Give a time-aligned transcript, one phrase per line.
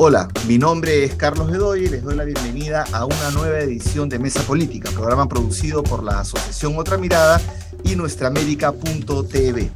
[0.00, 4.08] Hola, mi nombre es Carlos Bedoy y les doy la bienvenida a una nueva edición
[4.08, 7.40] de Mesa Política, programa producido por la Asociación Otra Mirada
[7.82, 9.72] y nuestraamérica.tv.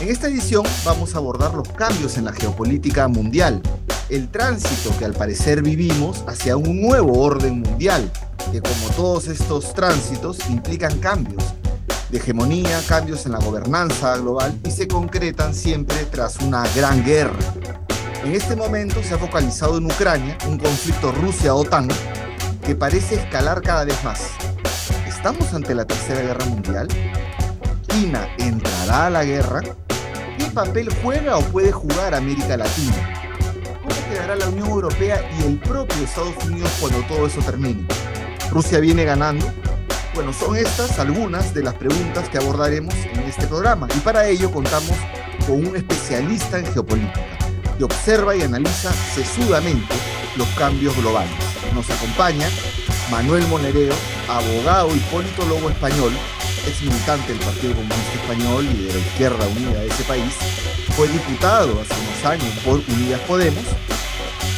[0.00, 3.60] En esta edición vamos a abordar los cambios en la geopolítica mundial,
[4.08, 8.10] el tránsito que al parecer vivimos hacia un nuevo orden mundial,
[8.52, 11.44] que como todos estos tránsitos implican cambios
[12.10, 17.36] de hegemonía, cambios en la gobernanza global y se concretan siempre tras una gran guerra.
[18.24, 21.88] En este momento se ha focalizado en Ucrania un conflicto Rusia-OTAN
[22.64, 24.30] que parece escalar cada vez más.
[25.08, 26.86] ¿Estamos ante la Tercera Guerra Mundial?
[27.88, 29.62] ¿China entrará a la guerra?
[30.38, 32.94] ¿Qué papel juega o puede jugar América Latina?
[33.82, 37.88] ¿Cómo quedará la Unión Europea y el propio Estados Unidos cuando todo eso termine?
[38.52, 39.52] ¿Rusia viene ganando?
[40.14, 44.52] Bueno, son estas algunas de las preguntas que abordaremos en este programa y para ello
[44.52, 44.96] contamos
[45.44, 47.41] con un especialista en geopolítica
[47.76, 49.94] que observa y analiza sesudamente
[50.36, 51.32] los cambios globales.
[51.74, 52.48] Nos acompaña
[53.10, 53.94] Manuel Monereo,
[54.28, 56.12] abogado y politólogo español,
[56.66, 60.32] ex militante del Partido Comunista Español y de la Izquierda Unida de ese país.
[60.96, 63.64] Fue diputado hace unos años por Unidas Podemos,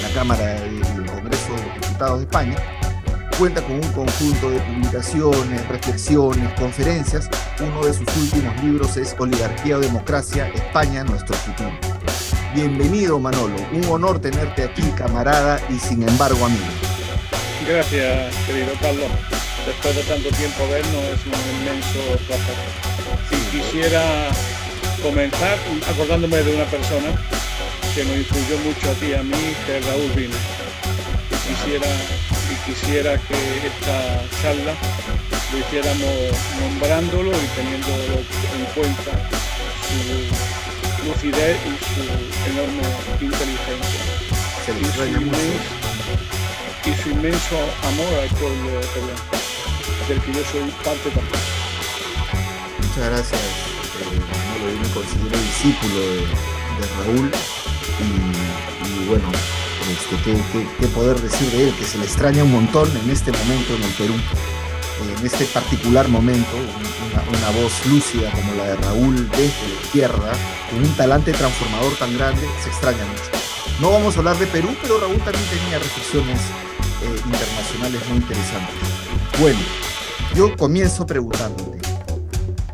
[0.02, 2.56] la Cámara del Congreso de Diputados de España.
[3.38, 7.28] Cuenta con un conjunto de publicaciones, reflexiones, conferencias.
[7.58, 11.93] Uno de sus últimos libros es Oligarquía o Democracia, España, nuestro futuro.
[12.54, 16.62] Bienvenido Manolo, un honor tenerte aquí, camarada y sin embargo amigo.
[17.66, 19.10] Gracias, querido Carlos.
[19.66, 22.54] Después de tanto tiempo vernos es un inmenso placer.
[23.28, 24.28] Si quisiera
[25.02, 25.58] comenzar
[25.90, 27.10] acordándome de una persona
[27.92, 30.36] que nos influyó mucho a ti y a mí, que es Raúl Vino.
[31.32, 31.88] Y quisiera,
[32.52, 34.74] y quisiera que esta charla
[35.50, 39.28] lo hiciéramos nombrándolo y teniendo en cuenta
[39.88, 40.63] su
[41.04, 42.02] lucidez y su
[42.50, 42.82] enorme
[43.20, 44.02] inteligencia.
[44.68, 45.72] y, su inmenso,
[46.84, 48.70] y su inmenso amor al pueblo
[50.08, 51.44] del que yo soy parte también.
[52.78, 53.40] Muchas gracias.
[53.40, 54.20] Eh,
[54.60, 56.44] yo me considero discípulo de,
[56.98, 57.30] Raúl
[58.00, 59.28] y, bueno,
[59.90, 63.32] este, ¿qué, qué, poder decir de él, que se le extraña un montón en este
[63.32, 64.14] momento en el Perú
[65.02, 66.56] en este particular momento,
[67.28, 70.32] una, voz lúcida como la de Raúl desde izquierda,
[70.70, 73.30] con un talante transformador tan grande, se extraña mucho.
[73.80, 78.74] No vamos a hablar de Perú, pero Raúl también tenía reflexiones eh, internacionales muy interesantes.
[79.38, 79.60] Bueno,
[80.34, 81.78] yo comienzo preguntándote,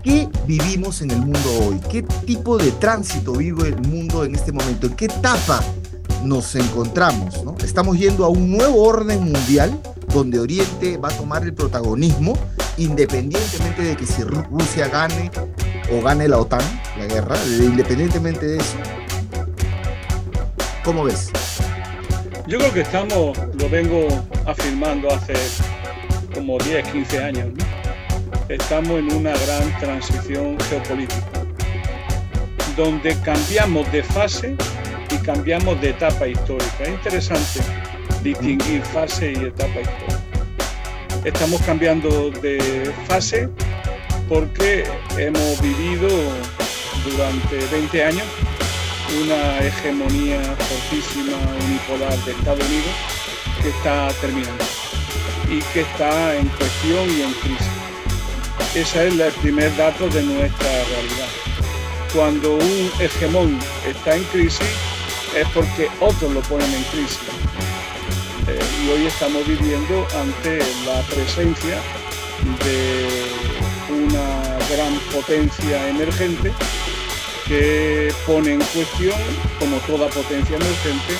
[0.03, 1.79] ¿qué vivimos en el mundo hoy?
[1.91, 4.87] ¿Qué tipo de tránsito vive el mundo en este momento?
[4.87, 5.63] ¿En qué etapa
[6.25, 7.45] nos encontramos?
[7.45, 7.55] ¿no?
[7.63, 9.79] ¿Estamos yendo a un nuevo orden mundial?
[10.13, 12.37] donde Oriente va a tomar el protagonismo,
[12.77, 15.31] independientemente de que si Rusia gane
[15.91, 16.61] o gane la OTAN,
[16.99, 18.77] la guerra, independientemente de eso.
[20.85, 21.31] ¿Cómo ves?
[22.47, 24.09] Yo creo que estamos, lo vengo
[24.47, 25.35] afirmando hace
[26.35, 27.47] como 10, 15 años,
[28.49, 31.45] estamos en una gran transición geopolítica,
[32.77, 34.57] donde cambiamos de fase
[35.11, 36.83] y cambiamos de etapa histórica.
[36.83, 37.61] Es interesante
[38.23, 40.21] distinguir fase y etapa histórica.
[41.25, 43.49] Estamos cambiando de fase
[44.31, 44.85] porque
[45.19, 46.09] hemos vivido
[47.05, 48.25] durante 20 años
[49.21, 51.37] una hegemonía fortísima
[51.67, 52.93] unipolar de Estados Unidos
[53.61, 54.65] que está terminando
[55.51, 57.67] y que está en cuestión y en crisis.
[58.77, 61.29] Ese es el primer dato de nuestra realidad.
[62.15, 64.61] Cuando un hegemón está en crisis
[65.37, 67.19] es porque otros lo ponen en crisis
[68.85, 71.81] y hoy estamos viviendo ante la presencia
[72.65, 73.30] de
[74.71, 76.53] gran potencia emergente
[77.47, 79.19] que pone en cuestión,
[79.59, 81.15] como toda potencia emergente,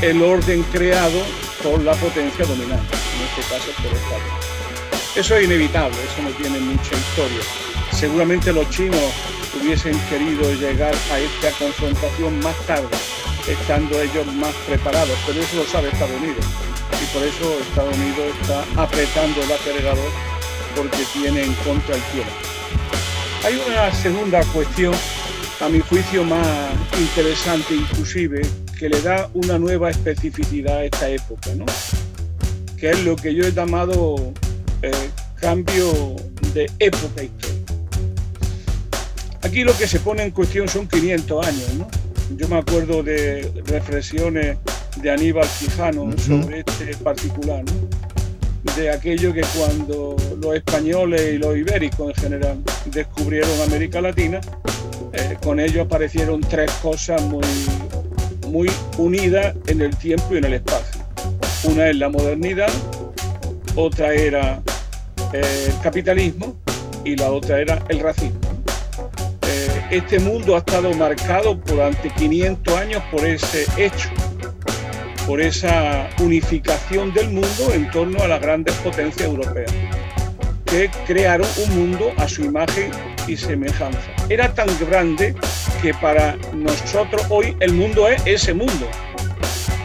[0.00, 1.20] el orden creado
[1.62, 6.60] por la potencia dominante, en este caso por Estados Eso es inevitable, eso no tiene
[6.60, 7.42] mucha historia.
[7.90, 9.12] Seguramente los chinos
[9.60, 12.96] hubiesen querido llegar a esta confrontación más tarde,
[13.48, 16.44] estando ellos más preparados, pero eso lo sabe Estados Unidos
[17.02, 20.10] y por eso Estados Unidos está apretando el acelerador
[20.76, 22.51] porque tiene en contra el cielo.
[23.44, 24.94] Hay una segunda cuestión,
[25.60, 26.46] a mi juicio más
[26.96, 28.42] interesante inclusive,
[28.78, 31.66] que le da una nueva especificidad a esta época, ¿no?
[32.76, 34.32] que es lo que yo he llamado
[34.82, 34.92] eh,
[35.40, 36.14] cambio
[36.54, 37.72] de época histórica.
[39.42, 41.74] Aquí lo que se pone en cuestión son 500 años.
[41.74, 41.88] ¿no?
[42.36, 44.56] Yo me acuerdo de reflexiones
[44.96, 47.64] de Aníbal Quijano sobre este particular,
[48.76, 54.40] de aquello que cuando los españoles y los ibéricos en general descubrieron América Latina,
[55.12, 57.44] eh, con ello aparecieron tres cosas muy,
[58.48, 61.02] muy unidas en el tiempo y en el espacio.
[61.64, 62.70] Una es la modernidad,
[63.74, 64.62] otra era
[65.32, 66.56] eh, el capitalismo
[67.04, 68.40] y la otra era el racismo.
[69.46, 74.08] Eh, este mundo ha estado marcado durante 500 años por ese hecho,
[75.32, 79.72] por esa unificación del mundo en torno a las grandes potencias europeas,
[80.66, 82.90] que crearon un mundo a su imagen
[83.26, 84.10] y semejanza.
[84.28, 85.34] Era tan grande
[85.80, 88.86] que para nosotros hoy el mundo es ese mundo,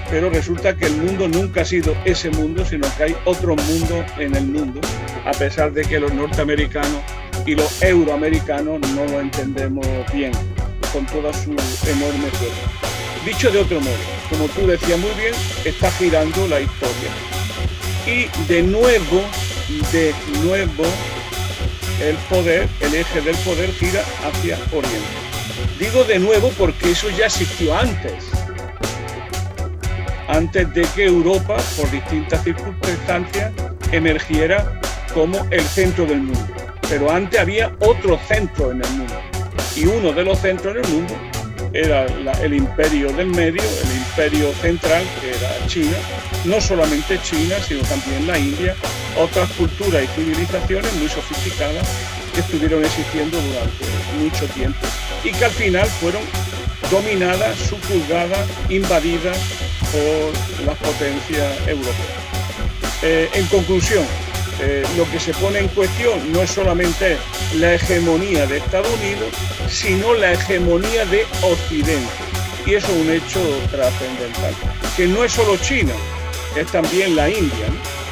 [0.10, 4.04] pero resulta que el mundo nunca ha sido ese mundo, sino que hay otro mundo
[4.18, 4.82] en el mundo,
[5.26, 7.00] a pesar de que los norteamericanos
[7.46, 10.34] y los euroamericanos no lo entendemos bien,
[10.92, 12.97] con toda su enorme fuerza.
[13.27, 13.94] Dicho de otro modo,
[14.29, 15.33] como tú decías muy bien,
[15.65, 17.09] está girando la historia.
[18.06, 19.21] Y de nuevo,
[19.91, 20.15] de
[20.45, 20.85] nuevo,
[22.01, 25.18] el poder, el eje del poder gira hacia Oriente.
[25.77, 28.13] Digo de nuevo porque eso ya existió antes
[30.29, 33.51] antes de que Europa, por distintas circunstancias,
[33.91, 34.79] emergiera
[35.13, 36.47] como el centro del mundo.
[36.88, 39.15] Pero antes había otro centro en el mundo.
[39.75, 41.13] Y uno de los centros en el mundo
[41.74, 42.06] era
[42.42, 45.98] el imperio del medio, el imperio central, que era China.
[46.46, 48.75] No solamente China, sino también la India,
[49.18, 51.88] otras culturas y civilizaciones muy sofisticadas
[52.34, 53.86] que estuvieron existiendo durante
[54.19, 54.80] mucho tiempo
[55.24, 56.22] y que al final fueron
[56.92, 59.38] dominadas, subjugadas, invadidas
[59.92, 62.28] por las potencias europeas.
[63.04, 64.06] Eh, en conclusión,
[64.60, 67.18] eh, lo que se pone en cuestión no es solamente
[67.56, 69.30] la hegemonía de Estados Unidos,
[69.70, 72.12] sino la hegemonía de Occidente.
[72.66, 73.40] Y eso es un hecho
[73.72, 74.54] trascendental,
[74.96, 75.94] que no es solo China,
[76.56, 77.68] es también la India.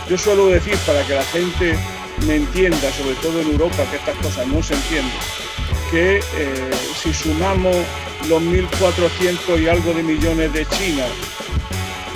[0.10, 1.76] Yo suelo decir, para que la gente
[2.26, 5.12] me entienda, sobre todo en Europa, que estas cosas no se entienden,
[5.92, 6.72] que eh,
[7.02, 7.76] si sumamos
[8.30, 11.06] los 1.400 y algo de millones de China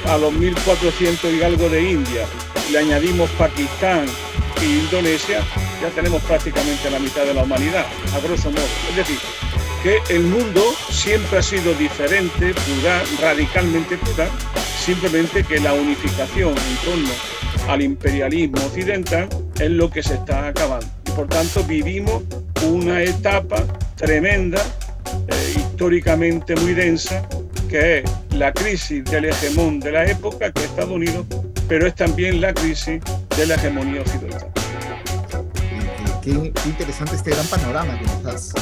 [0.06, 2.25] a los 1.400 y algo de India,
[2.71, 4.06] le añadimos Pakistán
[4.61, 5.41] e Indonesia,
[5.81, 8.65] ya tenemos prácticamente la mitad de la humanidad, a grosso modo.
[8.89, 9.17] Es decir,
[9.83, 14.29] que el mundo siempre ha sido diferente, plural, radicalmente plural,
[14.77, 17.09] simplemente que la unificación en torno
[17.67, 19.29] al imperialismo occidental
[19.59, 20.88] es lo que se está acabando.
[21.07, 22.23] Y por tanto vivimos
[22.65, 23.63] una etapa
[23.95, 24.61] tremenda,
[25.27, 27.27] eh, históricamente muy densa,
[27.69, 31.25] que es la crisis del hegemón de la época, que es Estados Unidos,
[31.67, 33.00] pero es también la crisis
[33.39, 34.51] de la hegemonía occidental.
[36.21, 36.31] Qué,
[36.65, 38.53] interesante este gran panorama que nos das.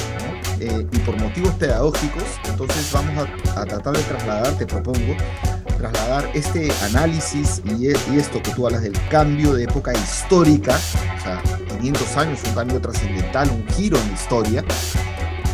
[0.60, 5.16] Eh, y por motivos pedagógicos, entonces vamos a, tratar de trasladar, te propongo,
[5.78, 10.80] trasladar este análisis y, y, esto que tú hablas del cambio de época histórica,
[11.18, 11.42] o sea,
[11.78, 14.66] 500 años, un cambio trascendental, un giro en la historia,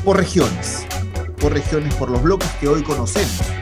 [0.04, 0.86] por regiones,
[1.40, 3.53] por regiones, por los bloques que hoy conocemos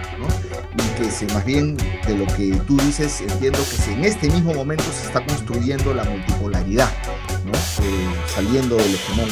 [0.97, 4.83] que se, más bien de lo que tú dices, entiendo que en este mismo momento
[4.83, 9.29] se está construyendo la multipolaridad, eh, saliendo del hegemón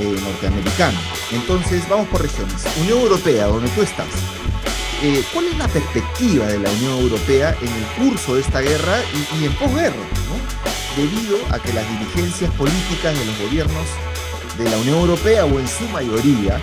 [0.00, 0.98] eh, norteamericano.
[1.32, 2.64] Entonces, vamos por regiones.
[2.80, 4.06] Unión Europea, donde tú estás.
[5.02, 8.96] Eh, ¿Cuál es la perspectiva de la Unión Europea en el curso de esta guerra
[9.38, 9.96] y, en posguerra?
[10.96, 13.86] Debido a que las dirigencias políticas de los gobiernos
[14.56, 16.60] de la Unión Europea, o en su mayoría,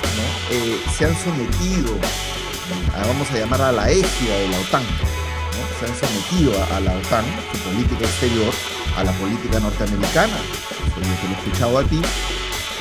[0.98, 1.98] se han sometido
[3.08, 4.84] vamos a llamar a la égida de la OTAN,
[5.80, 8.54] se han sometido a, la OTAN, su política exterior,
[8.98, 10.38] a la política norteamericana,
[10.96, 12.02] lo he escuchado a ti,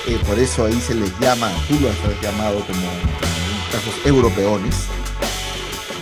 [0.06, 4.86] eh, por eso ahí se les llama, tú lo has llamado como, en casos europeones.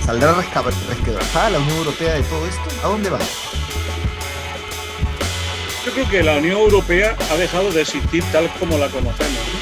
[0.05, 2.63] ¿Saldrá resquebrajada la Unión Europea de todo esto?
[2.85, 3.19] ¿A dónde va?
[5.87, 9.62] Yo creo que la Unión Europea ha dejado de existir tal como la conocemos.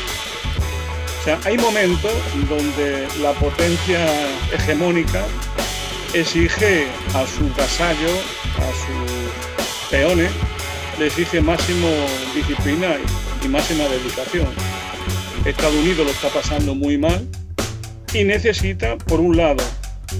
[1.20, 2.12] O sea, hay momentos
[2.48, 4.06] donde la potencia
[4.54, 5.22] hegemónica
[6.14, 8.24] exige a sus vasallos,
[8.56, 10.30] a sus peones,
[10.98, 11.88] le exige máximo
[12.34, 12.96] disciplina
[13.44, 14.46] y máxima dedicación.
[15.44, 17.28] Estados Unidos lo está pasando muy mal
[18.14, 19.62] y necesita, por un lado,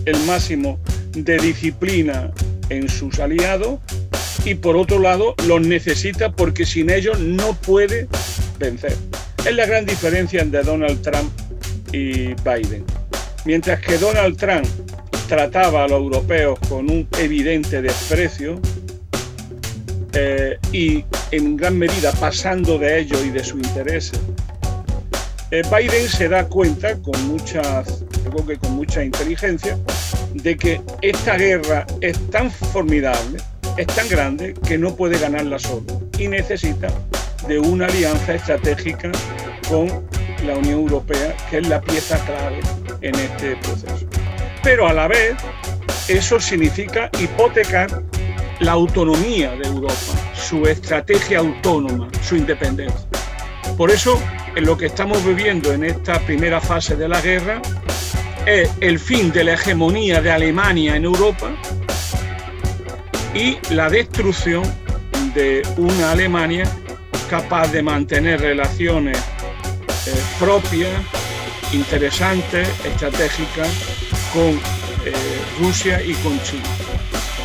[0.05, 0.79] el máximo
[1.13, 2.31] de disciplina
[2.69, 3.81] en sus aliados
[4.45, 8.07] y por otro lado los necesita porque sin ellos no puede
[8.59, 8.97] vencer.
[9.45, 11.33] Es la gran diferencia entre Donald Trump
[11.93, 12.85] y Biden.
[13.47, 14.67] Mientras que Donald Trump
[15.29, 18.61] trataba a los europeos con un evidente desprecio
[20.13, 24.13] eh, y en gran medida pasando de ellos y de su interés,
[25.51, 27.83] eh, Biden se da cuenta con mucha,
[28.25, 29.79] creo que con mucha inteligencia
[30.35, 33.39] de que esta guerra es tan formidable,
[33.79, 35.87] es tan grande que no puede ganarla solo
[36.19, 36.89] y necesita
[37.49, 39.11] de una alianza estratégica
[39.69, 39.89] con
[40.47, 42.61] la Unión Europea, que es la pieza clave
[43.01, 44.07] en este proceso.
[44.63, 45.37] pero a la vez
[46.09, 48.03] eso significa hipotecar
[48.61, 49.95] la autonomía de Europa,
[50.35, 53.09] su estrategia autónoma, su independencia.
[53.77, 54.21] Por eso,
[54.55, 57.63] en lo que estamos viviendo en esta primera fase de la guerra
[58.47, 61.51] es el fin de la hegemonía de Alemania en Europa
[63.35, 64.63] y la destrucción
[65.35, 66.65] de una Alemania
[67.31, 70.91] capaz de mantener relaciones eh, propias,
[71.73, 73.69] interesantes, estratégicas
[74.35, 74.59] con
[75.05, 75.15] eh,
[75.61, 76.69] Rusia y con China.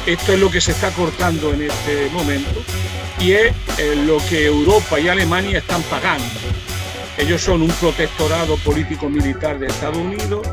[0.07, 2.63] Esto es lo que se está cortando en este momento
[3.19, 6.25] y es eh, lo que Europa y Alemania están pagando.
[7.15, 10.47] Ellos son un protectorado político-militar de Estados Unidos.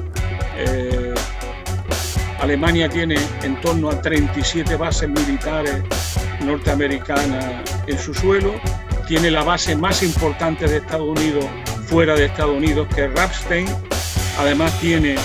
[2.38, 5.82] Alemania tiene en torno a 37 bases militares
[6.44, 8.60] norteamericanas en su suelo.
[9.12, 11.44] Tiene la base más importante de Estados Unidos
[11.86, 13.68] fuera de Estados Unidos, que es Ramstein.
[14.38, 15.18] Además tiene eh,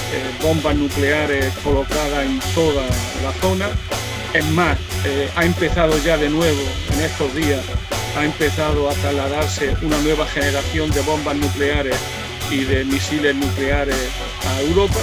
[0.44, 2.84] bombas nucleares colocadas en toda
[3.24, 3.70] la zona.
[4.34, 6.60] Es más, eh, ha empezado ya de nuevo
[6.96, 7.62] en estos días,
[8.18, 11.96] ha empezado a trasladarse una nueva generación de bombas nucleares
[12.52, 13.96] y de misiles nucleares
[14.50, 15.00] a Europa.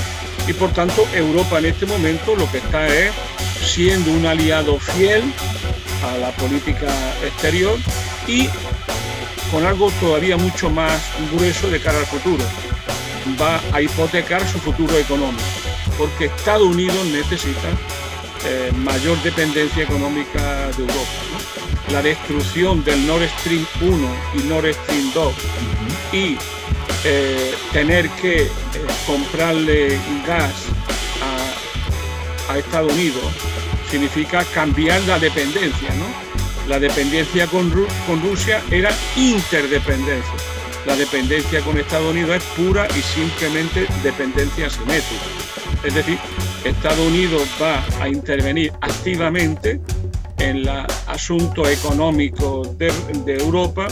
[0.47, 3.15] Y por tanto, Europa en este momento lo que está es
[3.63, 5.23] siendo un aliado fiel
[6.05, 6.93] a la política
[7.25, 7.79] exterior
[8.27, 8.49] y
[9.51, 11.01] con algo todavía mucho más
[11.33, 12.45] grueso de cara al futuro.
[13.41, 15.43] Va a hipotecar su futuro económico,
[15.97, 17.69] porque Estados Unidos necesita
[18.47, 21.11] eh, mayor dependencia económica de Europa.
[21.91, 25.35] La destrucción del Nord Stream 1 y Nord Stream 2
[26.13, 26.37] y
[27.05, 28.51] eh, tener que eh,
[29.07, 30.55] comprarle gas
[32.49, 33.25] a, a, Estados Unidos
[33.91, 35.95] significa cambiar la dependencia.
[35.95, 36.24] ¿no?
[36.69, 40.33] La dependencia con, Rusia era interdependencia.
[40.87, 45.25] La dependencia con Estados Unidos es pura y simplemente dependencia simétrica.
[45.85, 46.19] Es decir,
[46.65, 49.81] Estados Unidos va a intervenir activamente
[50.39, 50.69] en el
[51.07, 52.91] asunto económico de,
[53.27, 53.89] Europa,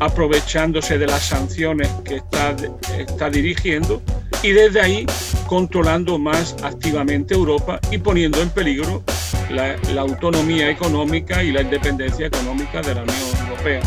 [0.00, 4.02] aprovechándose de las sanciones que está dirigiendo
[4.42, 5.06] y desde ahí
[5.46, 9.02] controlando más activamente Europa y poniendo en peligro
[9.50, 13.80] la, la, autonomía económica y la independencia económica de la Unión Europea.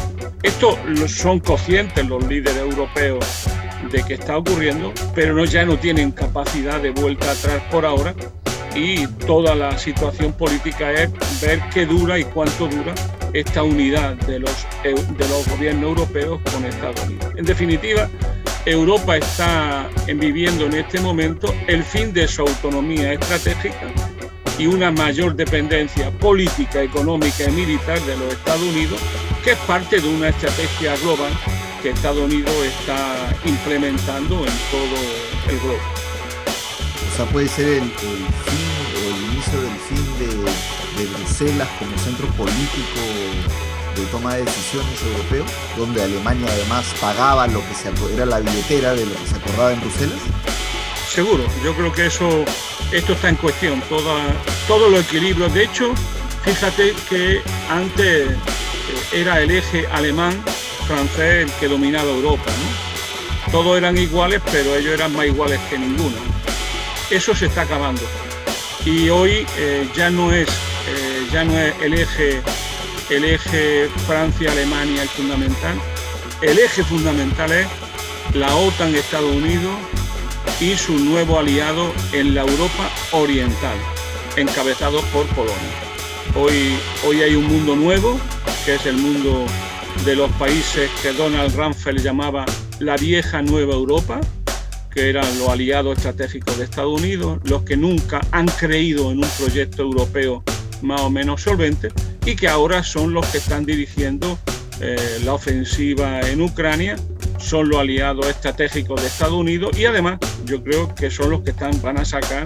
[0.43, 0.77] Esto
[1.07, 3.25] son conscientes los líderes europeos
[3.91, 8.15] de que está ocurriendo, pero no, ya no tienen capacidad de vuelta atrás por ahora
[8.75, 11.09] y toda la situación política es
[11.41, 12.93] ver qué dura y cuánto dura
[13.33, 17.33] esta unidad de los, de los gobiernos europeos con Estados Unidos.
[17.35, 18.09] En definitiva,
[18.65, 23.91] Europa está viviendo en este momento el fin de su autonomía estratégica
[24.59, 28.99] y una mayor dependencia política, económica y militar de los Estados Unidos,
[29.43, 31.31] que es parte de una estrategia global
[31.81, 34.97] que Estados Unidos está implementando en todo
[35.49, 35.79] el globo.
[37.11, 38.21] O sea, puede ser el, fin
[38.95, 40.61] o el inicio del fin de,
[41.17, 43.01] Bruselas como centro político
[43.95, 45.45] de toma de decisiones europeo,
[45.77, 49.73] donde Alemania además pagaba lo que se era la billetera de lo que se acordaba
[49.73, 50.19] en Bruselas?
[51.07, 52.45] Seguro, yo creo que eso,
[52.91, 54.21] esto está en cuestión, toda,
[54.67, 55.53] todos los equilibrios.
[55.53, 55.93] De hecho,
[56.43, 58.35] fíjate que antes eh,
[59.13, 60.41] era el eje alemán
[60.87, 62.51] francés el que dominaba Europa.
[63.51, 66.15] Todos eran iguales, pero ellos eran más iguales que ninguno.
[67.09, 68.01] Eso se está acabando.
[68.85, 72.41] Y hoy eh, ya, no es, eh, ya no es el eje,
[73.11, 75.77] el eje Francia-Alemania el fundamental.
[76.41, 77.67] El eje fundamental es
[78.33, 79.75] la OTAN, Estados Unidos
[80.61, 83.77] y su nuevo aliado en la Europa Oriental,
[84.37, 85.55] encabezado por Polonia.
[86.35, 88.17] Hoy, hoy hay un mundo nuevo,
[88.65, 89.45] que es el mundo
[90.05, 92.45] de los países que Donald Rumsfeld llamaba
[92.79, 94.21] la vieja nueva Europa,
[94.89, 99.29] que eran los aliados estratégicos de Estados Unidos, los que nunca han creído en un
[99.37, 100.43] proyecto europeo
[100.81, 101.89] más o menos solvente
[102.25, 104.37] y que ahora son los que están dirigiendo
[104.79, 106.95] eh, la ofensiva en Ucrania,
[107.37, 111.51] son los aliados estratégicos de Estados Unidos y además yo creo que son los que
[111.51, 112.45] están, van a sacar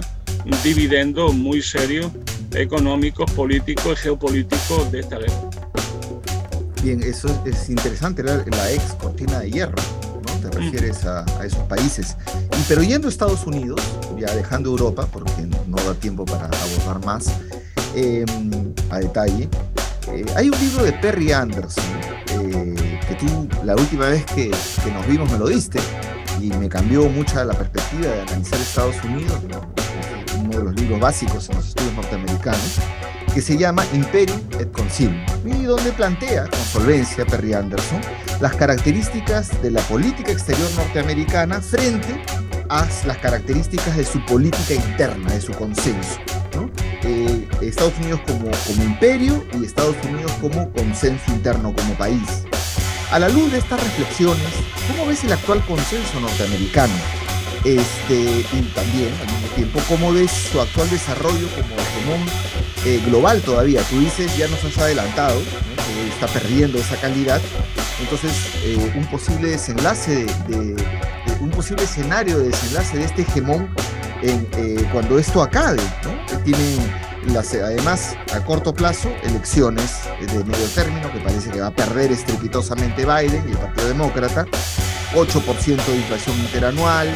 [0.62, 2.10] dividendos muy serios
[2.52, 5.50] económicos, políticos y geopolíticos de esta guerra.
[6.82, 9.74] Bien, eso es interesante, la, la ex cortina de hierro,
[10.26, 10.48] ¿no?
[10.48, 10.60] Te mm.
[10.60, 12.16] refieres a, esos países.
[12.52, 13.80] Y, pero yendo a Estados Unidos,
[14.18, 17.32] ya dejando Europa, porque no da tiempo para abordar más
[17.94, 19.48] em, a detalle,
[20.08, 21.84] eh, hay un libro de Perry Anderson,
[22.30, 24.50] eh, que tú la última vez que,
[24.84, 25.80] que, nos vimos me lo diste,
[26.40, 29.40] y me cambió mucha la perspectiva de analizar Estados Unidos,
[30.38, 32.78] uno de los libros básicos en los estudios norteamericanos
[33.36, 38.00] que se llama Imperium et Concilium, y donde plantea con solvencia Perry Anderson
[38.40, 42.18] las características de la política exterior norteamericana frente
[42.70, 46.18] a las características de su política interna, de su consenso.
[47.02, 48.50] Eh, Estados Unidos como,
[48.82, 52.44] imperio y Estados Unidos como consenso interno, como país.
[53.10, 54.46] A la luz de estas reflexiones,
[54.88, 56.94] ¿cómo ves el actual consenso norteamericano?
[57.64, 62.26] Este, y también, al mismo tiempo, ¿cómo ves su actual desarrollo como hegemón
[62.84, 63.82] eh, global todavía?
[63.82, 65.40] Tú dices, ya nos has adelantado,
[66.08, 67.40] está perdiendo esa calidad.
[68.00, 68.32] Entonces,
[68.64, 70.76] eh, un posible desenlace, de,
[71.40, 73.68] un posible escenario de desenlace de este hegemón
[74.92, 76.15] cuando esto acabe, ¿no?
[76.44, 76.78] Tienen
[77.32, 82.12] las, además, a corto plazo, elecciones de medio término, que parece que va a perder
[82.12, 84.46] estrepitosamente Biden y el Partido Demócrata,
[85.14, 87.08] 8% de inflación interanual,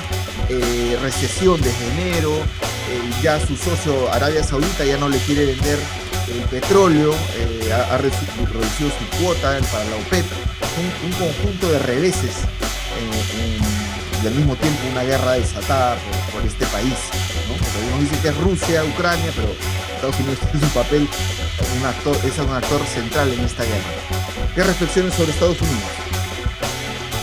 [0.48, 5.78] eh, recesión desde enero, eh, ya su socio Arabia Saudita ya no le quiere vender
[6.28, 10.24] el petróleo, eh, ha, reducido su cuota para la OPEP,
[11.04, 12.36] un, conjunto de reveses
[14.22, 15.96] y al mismo tiempo una guerra desatada
[16.32, 16.94] por, este país.
[17.80, 17.90] ¿No?
[17.90, 19.48] Porque dice que es Rusia, Ucrania, pero
[19.94, 21.08] Estados Unidos tiene su papel,
[22.24, 24.54] es un actor central en esta guerra.
[24.54, 25.90] ¿Qué reflexiones sobre Estados Unidos?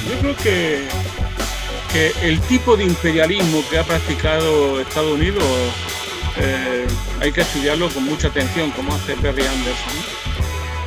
[0.09, 0.87] Yo creo que,
[1.91, 5.43] que el tipo de imperialismo que ha practicado Estados Unidos
[6.39, 6.85] eh,
[7.19, 9.93] hay que estudiarlo con mucha atención, como hace Perry Anderson,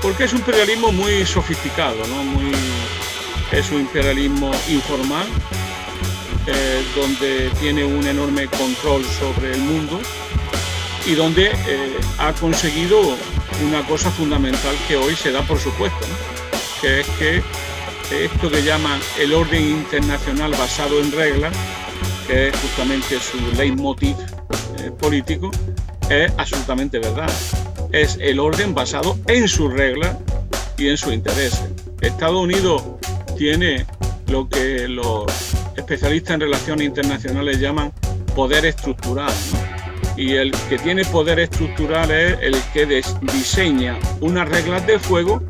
[0.00, 2.22] porque es un imperialismo muy sofisticado, ¿no?
[2.22, 2.52] muy,
[3.52, 5.26] es un imperialismo informal,
[6.52, 10.00] eh, donde tiene un enorme control sobre el mundo
[11.06, 13.00] y donde eh, ha conseguido
[13.66, 16.06] una cosa fundamental que hoy se da por supuesto,
[16.80, 17.42] que es que
[18.10, 21.54] esto que llaman el orden internacional basado en reglas,
[22.26, 24.16] que es justamente su leitmotiv
[24.78, 25.50] eh, político,
[26.08, 27.30] es absolutamente verdad.
[27.92, 30.16] Es el orden basado en sus reglas
[30.76, 31.62] y en su interés.
[32.00, 32.82] Estados Unidos
[33.38, 33.86] tiene
[34.26, 35.26] lo que los
[35.80, 37.92] especialistas en relaciones internacionales llaman
[38.34, 39.32] poder estructural
[40.16, 45.42] y el que tiene poder estructural es el que diseña unas reglas de juego,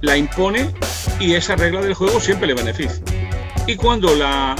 [0.00, 0.70] la impone
[1.18, 3.02] y esa regla del juego siempre le beneficia.
[3.66, 4.54] Y cuando, la,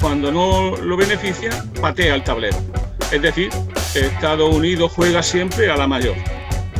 [0.00, 2.58] cuando no lo beneficia, patea el tablero.
[3.10, 3.50] Es decir,
[3.94, 6.16] Estados Unidos juega siempre a la mayor.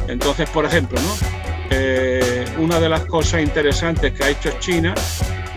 [0.08, 1.38] Entonces, por ejemplo, ¿no?
[1.70, 4.94] Eh, una de las cosas interesantes que ha hecho China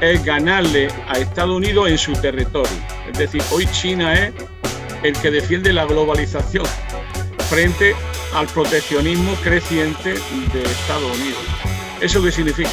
[0.01, 2.75] es ganarle a Estados Unidos en su territorio.
[3.09, 4.33] Es decir, hoy China es
[5.03, 6.65] el que defiende la globalización
[7.49, 7.95] frente
[8.33, 10.13] al proteccionismo creciente
[10.53, 11.39] de Estados Unidos.
[12.01, 12.69] ¿Eso qué significa?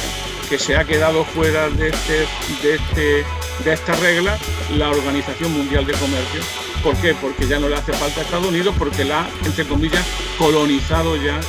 [0.49, 2.27] Que se ha quedado fuera de, este,
[2.63, 3.25] de, este,
[3.63, 4.37] de esta regla
[4.75, 6.41] la Organización Mundial de Comercio.
[6.83, 7.13] ¿Por qué?
[7.13, 10.03] Porque ya no le hace falta a Estados Unidos porque la entre comillas,
[10.37, 11.39] colonizado ya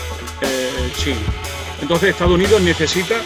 [0.42, 1.20] eh, China.
[1.82, 3.16] Entonces Estados Unidos necesita,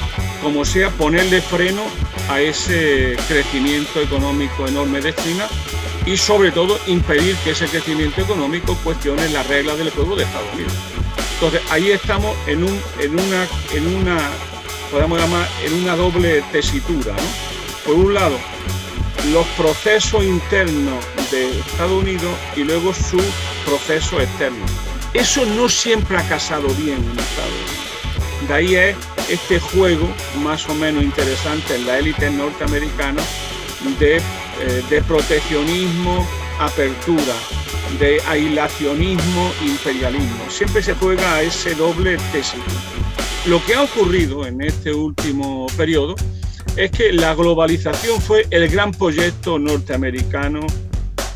[0.42, 1.82] como sea, ponerle freno
[2.28, 5.46] a ese crecimiento económico enorme de China
[6.06, 10.52] y sobre todo impedir que ese crecimiento económico cuestione las reglas del juego de Estados
[10.54, 10.72] Unidos.
[11.34, 14.30] Entonces ahí estamos en, un, en, una,
[14.90, 17.14] podemos llamar, en una doble tesitura.
[17.84, 18.38] Por un lado,
[19.32, 23.20] los procesos internos de Estados Unidos y luego su
[23.66, 24.64] proceso externo.
[25.12, 27.83] Eso no siempre ha casado bien en Estados Unidos.
[28.48, 28.96] De ahí es
[29.28, 30.08] este juego
[30.42, 33.22] más o menos interesante en la élite norteamericana
[33.98, 34.20] de
[34.60, 36.24] eh, de proteccionismo,
[36.60, 37.34] apertura,
[37.98, 40.48] de aislacionismo, imperialismo.
[40.48, 42.60] Siempre se juega a ese doble tesis.
[43.46, 46.14] Lo que ha ocurrido en este último periodo
[46.76, 50.60] es que la globalización fue el gran proyecto norteamericano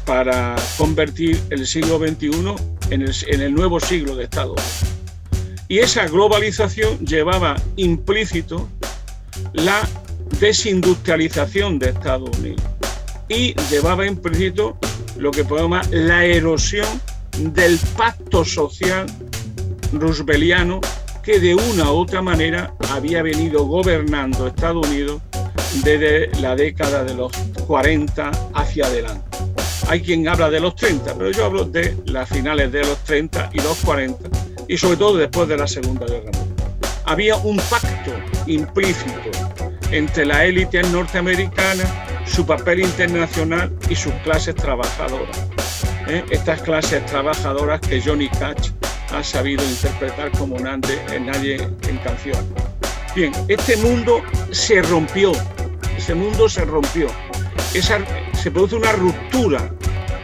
[0.05, 2.55] para convertir el siglo XXI
[2.91, 4.55] en el, en el nuevo siglo de Estado.
[5.69, 8.69] Y esa globalización llevaba implícito
[9.53, 9.87] la
[10.41, 12.63] desindustrialización de Estados Unidos
[13.29, 14.79] y llevaba implícito
[15.19, 16.87] lo que podemos llamar la erosión
[17.39, 19.07] del pacto social
[19.93, 20.81] rooseveliano
[21.23, 25.21] que de una u otra manera había venido gobernando Estados Unidos
[25.85, 27.31] desde la década de los
[27.67, 29.39] 40 hacia adelante.
[29.89, 33.51] Hay quien habla de los 30, pero yo hablo de las finales de los 30
[33.53, 36.69] y los 40 y sobre todo después de la Segunda Guerra Mundial.
[37.07, 38.13] Había un pacto
[38.47, 39.31] implícito
[39.91, 41.85] entre la élite norteamericana
[42.27, 45.39] su papel internacional y sus clases trabajadoras.
[46.09, 46.23] ¿eh?
[46.31, 48.71] Estas clases trabajadoras que Johnny Cash
[49.13, 52.37] ha sabido interpretar como nadie, nadie en canción.
[53.17, 55.33] Bien, este mundo se rompió,
[55.97, 57.09] ese mundo se rompió.
[57.75, 57.99] Esa,
[58.35, 59.71] se produce una ruptura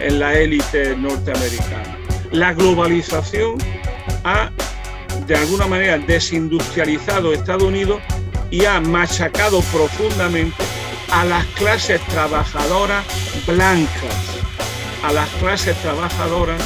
[0.00, 1.96] en la élite norteamericana.
[2.30, 3.56] La globalización
[4.24, 4.50] ha,
[5.26, 8.00] de alguna manera, desindustrializado Estados Unidos
[8.50, 10.56] y ha machacado profundamente
[11.10, 13.04] a las clases trabajadoras
[13.46, 14.14] blancas.
[15.02, 16.60] a las clases trabajadoras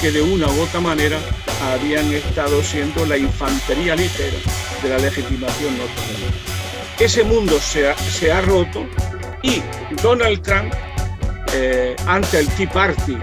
[0.00, 1.18] que de una u otra manera
[1.62, 4.38] habían estado siendo la infantería ligera
[4.82, 6.32] de la legitimación norteamericana.
[6.98, 8.86] Ese mundo se ha, se ha roto
[9.42, 9.62] y
[10.02, 10.72] Donald Trump,
[11.52, 13.16] eh, ante el Tea Party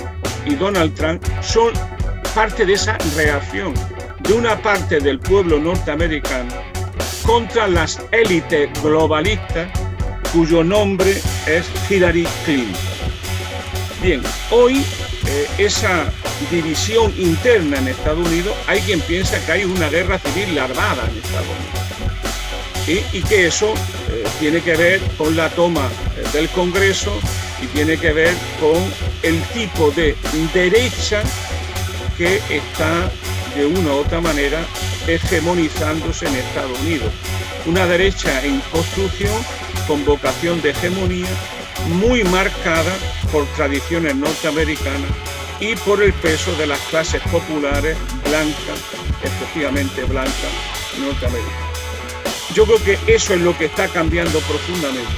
[0.46, 1.74] y Donald Trump, son
[2.30, 3.74] parte de esa reacción
[4.20, 6.54] de una parte del pueblo norteamericano
[7.26, 9.70] contra las élites globalistas
[10.32, 12.74] cuyo nombre es Hillary Clinton.
[14.02, 14.84] Bien, hoy
[15.28, 16.12] eh, esa
[16.52, 21.18] división interna en Estados Unidos, hay quien piensa que hay una guerra civil larvada en
[21.18, 21.80] Estados Unidos.
[23.14, 23.72] Y, que eso
[24.10, 25.88] eh, tiene que ver con la toma
[26.18, 27.12] eh, del Congreso
[27.62, 28.78] y tiene que ver con
[29.22, 30.16] el tipo de
[30.56, 31.22] derecha
[32.20, 33.10] que está
[33.56, 34.60] de una u otra manera
[35.08, 37.14] hegemonizándose en Estados Unidos.
[37.66, 39.32] Una derecha en construcción
[39.88, 41.30] con vocación de hegemonía
[41.88, 42.94] muy marcada
[43.32, 45.10] por tradiciones norteamericanas
[45.62, 48.80] y por el peso de las clases populares blancas,
[49.24, 50.52] efectivamente blancas,
[51.00, 51.70] norteamericanas.
[52.54, 55.14] Yo creo que eso es lo que está cambiando profundamente.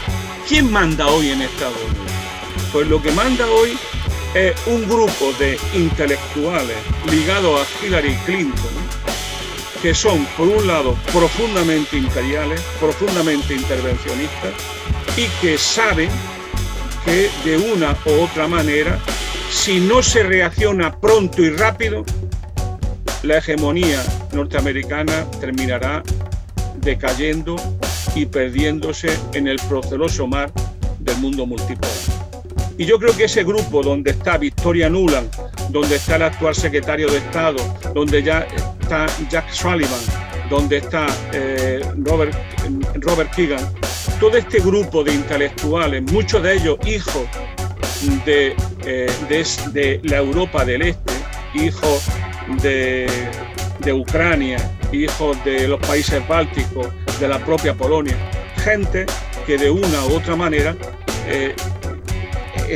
[0.47, 2.11] ¿Quién manda hoy en Estados Unidos?
[2.71, 3.75] Pues lo que manda hoy
[4.33, 6.77] es un grupo de intelectuales
[7.09, 8.71] ligados a Hillary Clinton,
[9.81, 14.53] que son, por un lado, profundamente imperiales, profundamente intervencionistas,
[15.17, 16.09] y que saben
[17.03, 18.99] que de una u otra manera,
[19.49, 22.05] si no se reacciona pronto y rápido,
[23.23, 26.03] la hegemonía norteamericana terminará
[26.77, 27.55] decayendo
[28.15, 30.51] y perdiéndose en el proceloso mar
[30.99, 32.20] del mundo multipolar.
[32.81, 35.29] Y yo creo que ese grupo donde está Victoria Nuland,
[35.69, 37.59] donde está el actual secretario de Estado,
[37.93, 38.47] donde ya
[38.81, 39.99] está Jack Sullivan,
[40.49, 42.35] donde está eh, Robert,
[42.95, 43.71] Robert Keegan,
[44.19, 47.27] todo este grupo de intelectuales, muchos de ellos hijos
[48.25, 51.13] de, eh, de, la Europa del Este,
[51.53, 52.07] hijos
[52.63, 53.07] de,
[53.93, 54.57] Ucrania,
[54.91, 56.87] hijos de los países bálticos,
[57.19, 58.17] de la propia Polonia,
[58.57, 59.05] gente
[59.45, 60.75] que de una u otra manera
[61.27, 61.53] eh,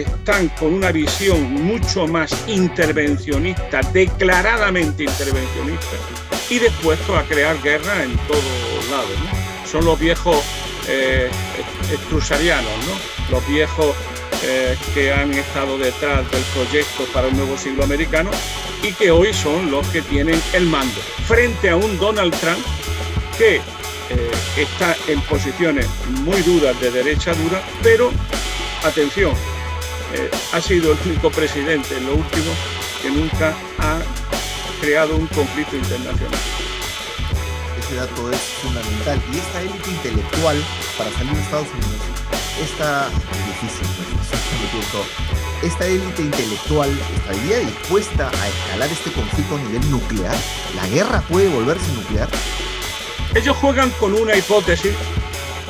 [0.01, 5.95] están con una visión mucho más intervencionista, declaradamente intervencionista,
[6.49, 9.17] y dispuestos a crear guerra en todos lados.
[9.65, 10.43] Son los viejos
[10.87, 11.29] eh,
[13.31, 13.95] los viejos
[14.43, 18.29] eh, que han estado detrás del proyecto para un nuevo siglo americano
[18.83, 22.63] y que hoy son los que tienen el mando, frente a un Donald Trump
[23.37, 25.87] que eh, está en posiciones
[26.23, 28.11] muy duras de derecha dura, pero
[28.83, 29.33] atención,
[30.15, 32.51] eh, ha sido el único presidente en lo último
[33.01, 33.99] que nunca ha
[34.81, 36.39] creado un conflicto internacional
[37.85, 39.21] ese dato es fundamental.
[39.31, 40.57] Y esta élite intelectual,
[40.97, 42.01] para salir de Estados Unidos,
[42.61, 43.09] esta,
[43.47, 43.87] difícil,
[45.63, 50.35] esta élite intelectual estaría dispuesta a escalar este conflicto a nivel nuclear.
[50.75, 52.29] ¿La guerra puede volverse nuclear?
[53.35, 54.93] Ellos juegan con una hipótesis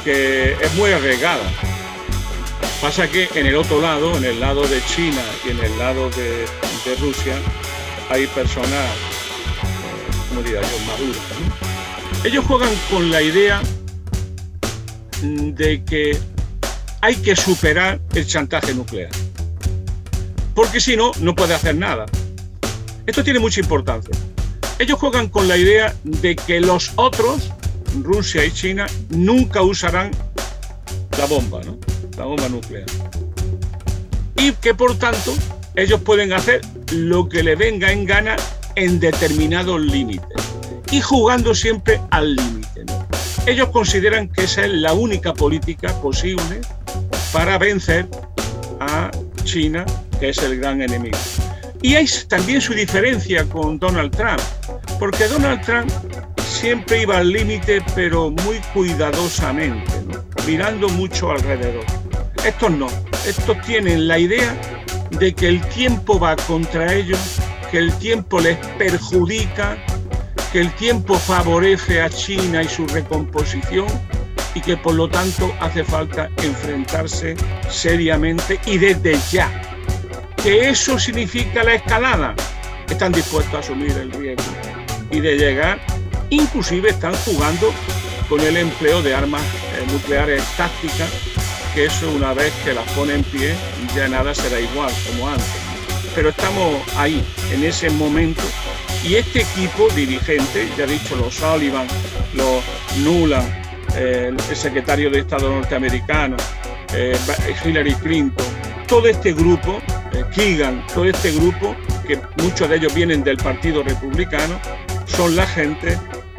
[0.04, 1.44] que es muy arriesgada.
[2.82, 6.10] Pasa que en el otro lado, en el lado de China y en el lado
[6.12, 6.46] de,
[7.00, 7.36] Rusia,
[8.10, 11.22] hay personas, eh, como diría yo, maduras.
[12.24, 13.62] Ellos juegan con la idea
[15.22, 16.20] de que
[17.02, 19.10] hay que superar el chantaje nuclear.
[20.54, 22.06] Porque si no, no puede hacer nada.
[23.06, 24.16] Esto tiene mucha importancia.
[24.78, 27.52] Ellos juegan con la idea de que los otros,
[28.02, 30.12] Rusia y China, nunca usarán
[31.18, 31.78] la bomba, ¿no?
[32.18, 32.86] La bomba nuclear.
[34.38, 35.34] Y que por tanto
[35.76, 38.36] ellos pueden hacer lo que le venga en gana
[38.76, 40.44] en determinados límites
[40.92, 42.86] y jugando siempre al límite.
[43.46, 46.62] Ellos consideran que esa es la única política posible
[47.32, 48.08] para vencer
[48.80, 49.12] a
[49.44, 49.86] China,
[50.20, 51.18] que es el gran enemigo.
[51.82, 54.42] Y hay también su diferencia con Donald Trump,
[55.00, 55.92] porque Donald Trump
[56.40, 59.92] siempre iba al límite, pero muy cuidadosamente,
[60.48, 61.86] mirando mucho alrededor.
[62.46, 62.88] Estos no,
[63.28, 64.56] estos tienen la idea
[65.12, 67.20] de que el tiempo va contra ellos,
[67.72, 69.78] que el tiempo les perjudica
[70.56, 73.88] que el tiempo favorece a China y su recomposición
[74.54, 77.36] y que por lo tanto hace falta enfrentarse
[77.70, 79.52] seriamente y desde ya.
[80.42, 82.36] ¿Que eso significa la escalada?
[82.90, 84.50] Están dispuestos a asumir el riesgo
[85.12, 85.82] y de llegar,
[86.30, 87.74] inclusive están jugando
[88.30, 91.10] con el empleo de armas eh, nucleares tácticas,
[91.76, 93.54] que eso una vez que las pone en pie
[93.96, 95.46] ya nada será igual como antes.
[96.16, 98.42] Pero estamos ahí, en ese momento
[99.04, 101.86] y este equipo dirigente, ya he dicho, los Sullivan,
[102.34, 102.64] los
[103.04, 103.48] Nuland,
[103.96, 106.38] el secretario de Estado norteamericano,
[106.94, 107.18] eh,
[107.64, 108.46] Hillary Clinton,
[108.88, 109.82] todo este grupo
[110.34, 111.76] Keegan, todo este grupo,
[112.08, 114.60] que muchos de ellos vienen del Partido Republicano,
[115.06, 115.98] son la gente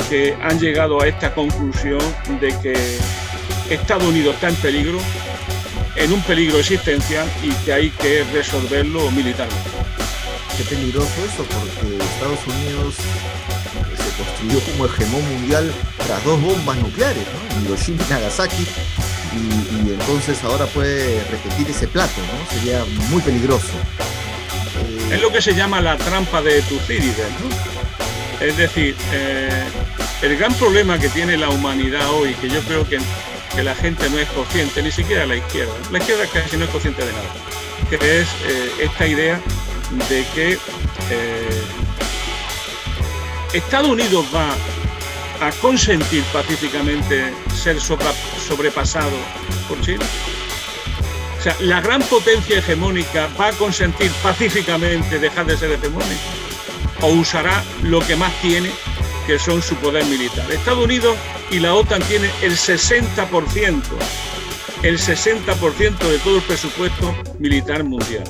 [0.09, 2.01] que han llegado a esta conclusión
[2.41, 2.75] de que
[3.71, 4.99] Estados Unidos está en peligro,
[5.97, 9.71] en un peligro existencial y que hay que resolverlo militarmente.
[10.57, 15.73] Qué peligroso eso, porque Estados Unidos se construyó como hegemón mundial
[16.07, 17.65] tras dos bombas nucleares, ¿no?
[17.65, 18.67] Hiroshima y Nagasaki,
[19.37, 22.57] y, entonces ahora puede repetir ese plato, ¿no?
[22.57, 23.73] Sería muy peligroso.
[25.11, 28.45] Es lo que se llama la trampa de Tucídides, ¿no?
[28.45, 29.65] Es decir, eh,
[30.23, 32.99] el gran problema que tiene la humanidad hoy, que yo creo que,
[33.63, 37.05] la gente no es consciente, ni siquiera la izquierda, la izquierda casi no es consciente
[37.05, 37.35] de nada,
[37.89, 39.41] que es eh, esta idea
[40.09, 40.59] de que
[41.11, 41.63] eh,
[43.53, 44.55] Estados Unidos va
[45.41, 49.17] a consentir pacíficamente ser sobrepasado
[49.69, 50.05] por China.
[51.39, 56.21] O sea, la gran potencia hegemónica va a consentir pacíficamente dejar de ser hegemónica
[57.03, 58.71] o usará lo que más tiene,
[59.27, 60.51] que son su poder militar.
[60.51, 61.17] Estados Unidos
[61.51, 63.83] y la OTAN tienen el 60%,
[64.83, 68.25] el 60% de todo el presupuesto militar mundial.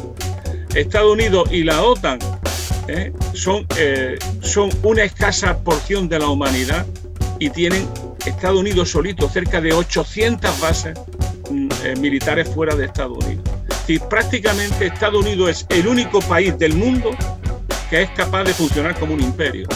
[0.74, 2.18] Estados Unidos y la OTAN
[2.88, 3.12] ¿eh?
[3.35, 6.87] son, eh, son una escasa porción de la humanidad
[7.38, 7.88] y tienen
[8.24, 10.98] Estados Unidos solito cerca de 800 bases
[11.50, 13.44] mm, eh, militares fuera de Estados Unidos.
[13.88, 17.11] Y prácticamente Estados Unidos es el único país del mundo
[17.88, 19.68] que es capaz de funcionar como un imperio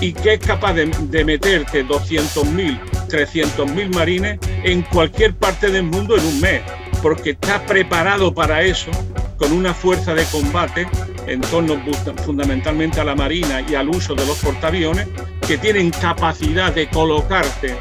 [0.00, 6.16] y que es capaz de, de meterte 200.000, 300.000 marines en cualquier parte del mundo
[6.16, 6.62] en un mes,
[7.02, 8.90] porque está preparado para eso
[9.36, 10.86] con una fuerza de combate
[11.26, 11.76] en torno
[12.24, 15.06] fundamentalmente a la marina y al uso de los portaaviones,
[15.46, 17.76] que tienen capacidad de colocarte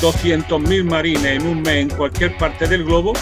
[0.00, 3.12] 200.000 marines en un mes en cualquier parte del globo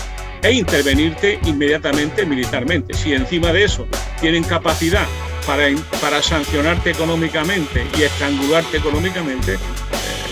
[0.43, 2.95] e intervenirte inmediatamente militarmente.
[2.95, 3.87] Si encima de eso
[4.21, 5.07] tienen capacidad
[5.49, 9.59] para, sancionarte económicamente y estrangularte económicamente, eh,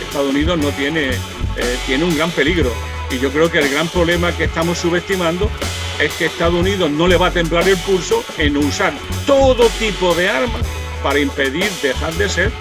[0.02, 1.08] Estados Unidos no tiene,
[1.56, 2.70] eh, tiene un gran peligro.
[3.10, 5.50] Y yo creo que el gran problema que estamos subestimando
[5.98, 8.92] es que Estados Unidos no le va a temblar el pulso en usar
[9.26, 10.66] todo tipo de armas
[11.02, 12.52] para impedir dejar de ser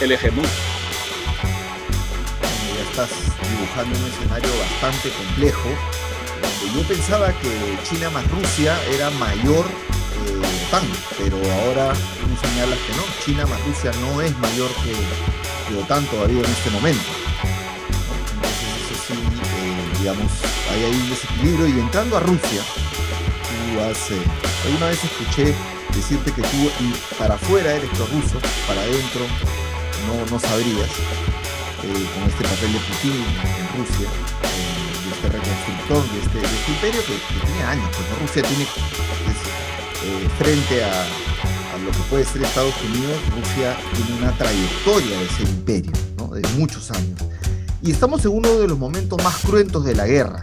[0.00, 0.46] el hegemón.
[2.76, 3.10] Ya estás
[3.50, 5.68] dibujando un escenario bastante complejo.
[6.76, 7.50] Yo pensaba que
[7.88, 9.64] China más Rusia era mayor
[11.16, 13.02] pero ahora tú señalas que no.
[13.24, 14.92] China más Rusia no es mayor que,
[15.68, 17.04] que OTAN todavía en este momento.
[18.34, 20.30] Entonces eso sí, eh, digamos,
[20.70, 21.68] hay ahí un desequilibrio.
[21.68, 24.22] Y entrando a Rusia, tú has, eh,
[24.66, 25.54] alguna vez escuché
[25.94, 26.70] decirte que tú
[27.18, 29.24] para afuera eres prorruso, para adentro
[30.06, 30.90] no, no sabrías,
[31.82, 36.70] eh, con este papel de Putin en Rusia, eh, de este reconstructor de este, este
[36.72, 38.66] imperio que, tiene años, pues Rusia tiene,
[40.38, 41.06] frente a,
[41.84, 46.28] lo que puede ser Estados Unidos, Rusia tiene una trayectoria de ser imperio, ¿no?
[46.28, 47.18] de muchos años.
[47.82, 50.40] Y estamos en uno de los momentos más cruentos de la guerra.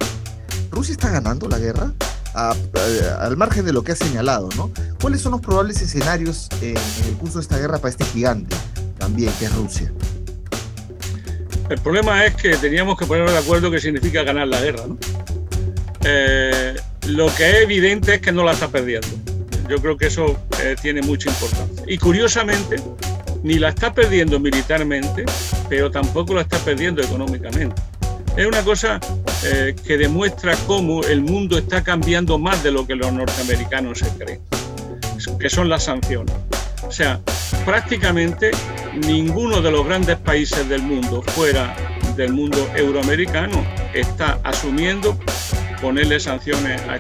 [0.72, 1.92] ¿Rusia está ganando la guerra?
[2.36, 4.70] al margen de lo que ha señalado, ¿no?
[5.00, 6.76] ¿Cuáles son los probables escenarios en,
[7.08, 8.54] el curso de esta guerra para este gigante
[8.98, 9.90] también, que es Rusia?
[11.70, 14.98] El problema es que teníamos que ponernos de acuerdo qué significa ganar la guerra, ¿no?
[16.04, 16.76] Eh,
[17.08, 19.08] lo que es evidente es que no la está perdiendo.
[19.70, 21.84] Yo creo que eso eh, tiene mucha importancia.
[21.88, 22.78] Y curiosamente,
[23.44, 25.26] ni la está perdiendo militarmente,
[25.70, 27.82] pero tampoco la está perdiendo económicamente.
[28.38, 29.00] Es una cosa
[29.46, 34.10] eh, que demuestra cómo el mundo está cambiando más de lo que los norteamericanos se
[34.18, 34.42] creen,
[35.40, 36.36] que son las sanciones.
[36.88, 37.20] O sea,
[37.66, 38.52] prácticamente
[39.08, 41.76] ninguno de los grandes países del mundo, fuera
[42.16, 45.18] del mundo euroamericano, está asumiendo
[45.82, 46.96] ponerle sanciones a,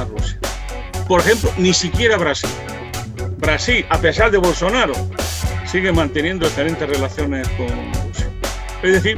[0.00, 0.38] a, Rusia.
[1.08, 2.50] Por ejemplo, ni siquiera Brasil.
[3.38, 4.94] Brasil, a pesar de Bolsonaro,
[5.64, 8.28] sigue manteniendo excelentes relaciones con Rusia.
[8.82, 9.16] Es decir,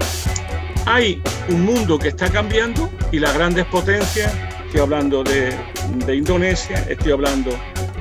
[0.87, 4.33] hay un mundo que está cambiando y las grandes potencias,
[4.66, 5.55] estoy hablando de,
[6.14, 7.51] Indonesia, estoy hablando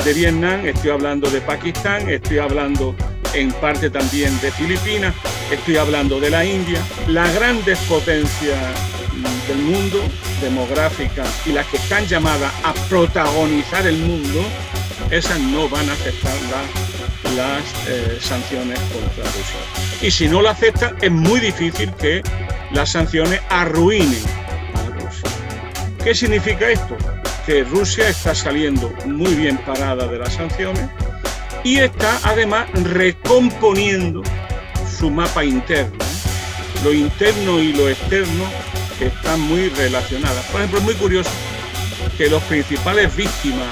[0.03, 2.95] de Vietnam, estoy hablando de Pakistán, estoy hablando
[3.33, 5.13] en parte también de Filipinas,
[5.51, 8.57] estoy hablando de la India, las grandes potencias
[9.47, 9.99] del mundo,
[10.41, 14.41] demográficas y las que están llamadas a protagonizar el mundo,
[15.11, 16.35] esas no van a aceptar
[17.35, 19.59] las, eh, sanciones contra Rusia.
[20.01, 22.23] Y si no lo aceptan, es muy difícil que
[22.71, 24.23] las sanciones arruinen
[24.73, 25.29] a Rusia.
[26.03, 26.97] ¿Qué significa esto?
[27.45, 30.89] Que Rusia está saliendo muy bien parada de las sanciones
[31.63, 34.23] y está además recomponiendo
[34.97, 35.97] su mapa interno.
[36.83, 38.45] Lo interno y lo externo
[39.01, 40.45] están muy relacionadas.
[40.45, 41.29] Por ejemplo, es muy curioso
[42.17, 43.67] que los principales víctimas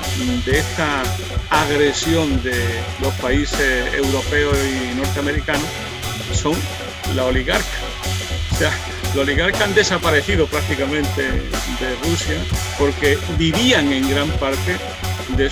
[0.45, 1.03] de esta
[1.49, 2.55] agresión de
[3.01, 5.67] los países europeos y norteamericanos
[6.33, 6.55] son
[7.15, 7.65] la oligarca.
[8.51, 8.71] O sea,
[9.15, 12.35] los oligarcas han desaparecido prácticamente de Rusia
[12.77, 14.77] porque vivían en gran parte
[15.29, 15.49] de,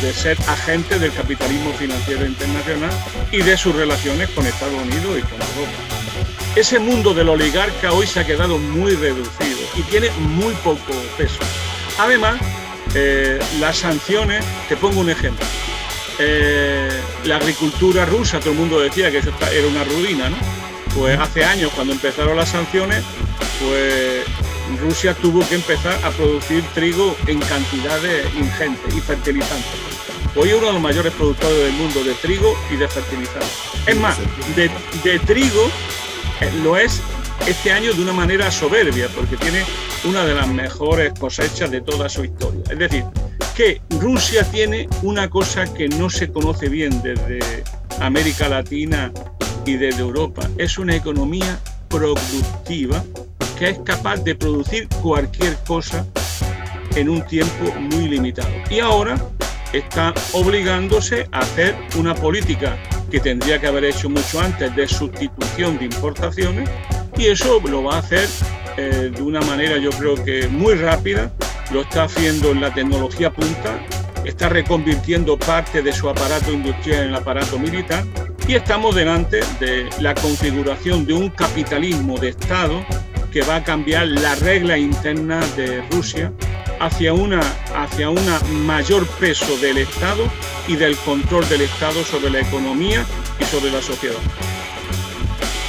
[0.00, 2.90] de ser agentes del capitalismo financiero internacional
[3.30, 6.02] y de sus relaciones con Estados Unidos y con Europa.
[6.54, 11.38] Ese mundo del oligarca hoy se ha quedado muy reducido y tiene muy poco peso.
[11.98, 12.40] Además,
[12.94, 15.46] eh, las sanciones, te pongo un ejemplo.
[16.18, 16.90] Eh,
[17.24, 20.36] la agricultura rusa, todo el mundo decía que era una ruina, ¿no?
[20.94, 23.02] Pues hace años, cuando empezaron las sanciones,
[23.58, 24.22] pues
[24.78, 29.70] Rusia tuvo que empezar a producir trigo en cantidades ingentes y fertilizantes.
[30.36, 33.50] Hoy es uno de los mayores productores del mundo de trigo y de fertilizantes.
[33.86, 34.18] Es más,
[34.54, 35.70] de, trigo
[36.62, 37.00] lo es
[37.46, 39.64] este año de una manera soberbia, porque tiene
[40.04, 42.62] una de las mejores cosechas de toda su historia.
[42.70, 43.04] Es decir,
[43.56, 47.40] que Rusia tiene una cosa que no se conoce bien desde
[48.00, 49.12] América Latina
[49.66, 50.48] y desde Europa.
[50.58, 53.02] Es una economía productiva
[53.58, 56.06] que es capaz de producir cualquier cosa
[56.94, 58.50] en un tiempo muy limitado.
[58.70, 59.16] Y ahora
[59.72, 62.76] está obligándose a hacer una política
[63.12, 66.68] que tendría que haber hecho mucho antes de sustitución de importaciones
[67.18, 68.26] y eso lo va a hacer
[68.78, 71.30] eh, de una manera yo creo que muy rápida,
[71.72, 73.78] lo está haciendo en la tecnología punta,
[74.24, 78.02] está reconvirtiendo parte de su aparato industrial en el aparato militar
[78.48, 82.82] y estamos delante de la configuración de un capitalismo de Estado
[83.30, 86.32] que va a cambiar la regla interna de Rusia
[86.80, 87.40] hacia una,
[87.74, 90.24] hacia una mayor peso del Estado
[90.66, 93.04] y del control del Estado sobre la economía
[93.38, 94.16] y sobre la sociedad.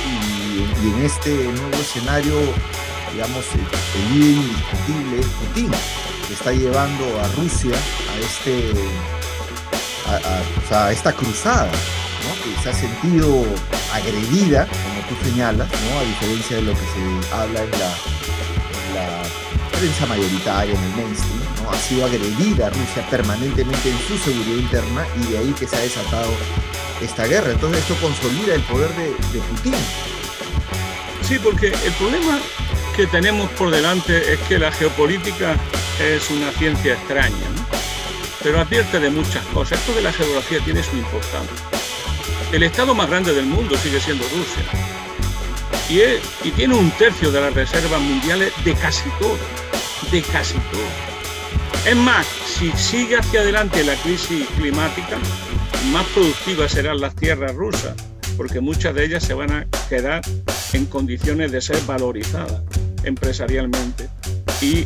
[0.07, 2.35] Y, en este nuevo escenario,
[3.13, 3.45] digamos,
[3.95, 5.71] el líder indiscutible Putin,
[6.31, 8.73] está llevando a Rusia a, este,
[10.71, 11.71] a esta cruzada
[12.43, 13.45] que se ha sentido
[13.93, 15.99] agredida, como tú señalas, ¿no?
[15.99, 17.93] a diferencia de lo que se habla en la,
[19.83, 21.69] prensa mayoritaria, en el mainstream, ¿no?
[21.69, 25.79] ha sido agredida Rusia permanentemente en su seguridad interna y de ahí que se ha
[25.79, 26.31] desatado
[27.01, 27.51] esta guerra.
[27.51, 29.73] Entonces esto consolida el poder de, Putin.
[31.27, 32.39] Sí, porque el problema
[32.95, 35.57] que tenemos por delante es que la geopolítica
[35.99, 37.47] es una ciencia extraña,
[38.41, 39.79] pero advierte de muchas cosas.
[39.79, 41.57] Esto de la geografía tiene su importancia.
[42.53, 44.63] El estado más grande del mundo sigue siendo Rusia.
[45.89, 49.62] Y, y tiene un tercio de las reservas mundiales de casi todo.
[50.11, 50.81] De casi todo.
[51.87, 55.17] Es más, si sigue hacia adelante la crisis climática,
[55.91, 57.95] más productivas serán las tierras rusas,
[58.37, 60.21] porque muchas de ellas se van a quedar
[60.73, 62.61] en condiciones de ser valorizadas
[63.03, 64.07] empresarialmente
[64.61, 64.85] y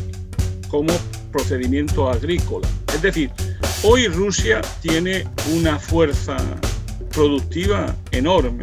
[0.68, 0.92] como
[1.30, 2.68] procedimiento agrícola.
[2.94, 3.30] Es decir,
[3.82, 6.36] hoy Rusia tiene una fuerza
[7.12, 8.62] productiva enorme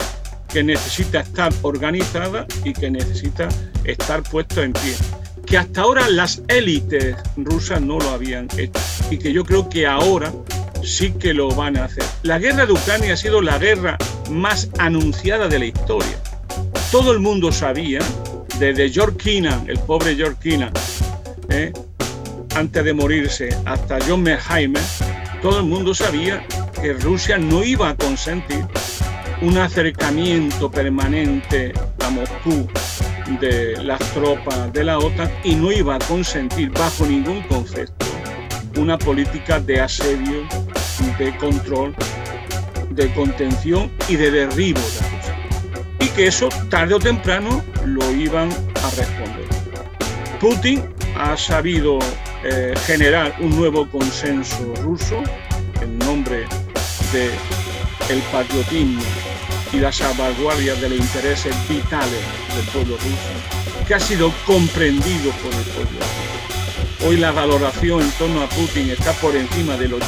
[0.51, 3.49] que necesita estar organizada y que necesita
[3.83, 4.95] estar puesto en pie.
[5.55, 8.77] Que hasta ahora las élites rusas no lo habían hecho
[9.09, 10.33] y que yo creo que ahora
[10.83, 12.03] sí que lo van a hacer.
[12.23, 13.97] La guerra de Ucrania ha sido la guerra
[14.29, 16.21] más anunciada de la historia.
[16.91, 17.99] Todo el mundo sabía,
[18.59, 20.73] desde George Kennan, el pobre George Kennan,
[21.47, 21.71] ¿eh?
[22.53, 24.83] antes de morirse, hasta John Merheimer,
[25.41, 26.45] todo el mundo sabía
[26.81, 28.65] que Rusia no iba a consentir
[29.41, 31.71] un acercamiento permanente
[32.05, 32.67] a Moscú
[33.39, 38.05] de las tropas de la OTAN y no iba a consentir bajo ningún concepto
[38.77, 40.43] una política de asedio,
[41.17, 41.95] de control,
[42.91, 45.35] de contención y de derribo de Rusia.
[45.99, 48.49] Y que eso tarde o temprano lo iban
[48.83, 49.45] a responder.
[50.39, 50.83] Putin
[51.17, 51.99] ha sabido
[52.43, 55.23] eh, generar un nuevo consenso ruso
[55.81, 56.45] en nombre
[58.09, 59.01] el patriotismo
[59.75, 62.21] y la salvaguardia de los intereses vitales
[62.55, 65.99] del pueblo ruso, que ha sido comprendido por el pueblo.
[67.05, 69.99] Hoy la valoración en torno a Putin está por encima del 80%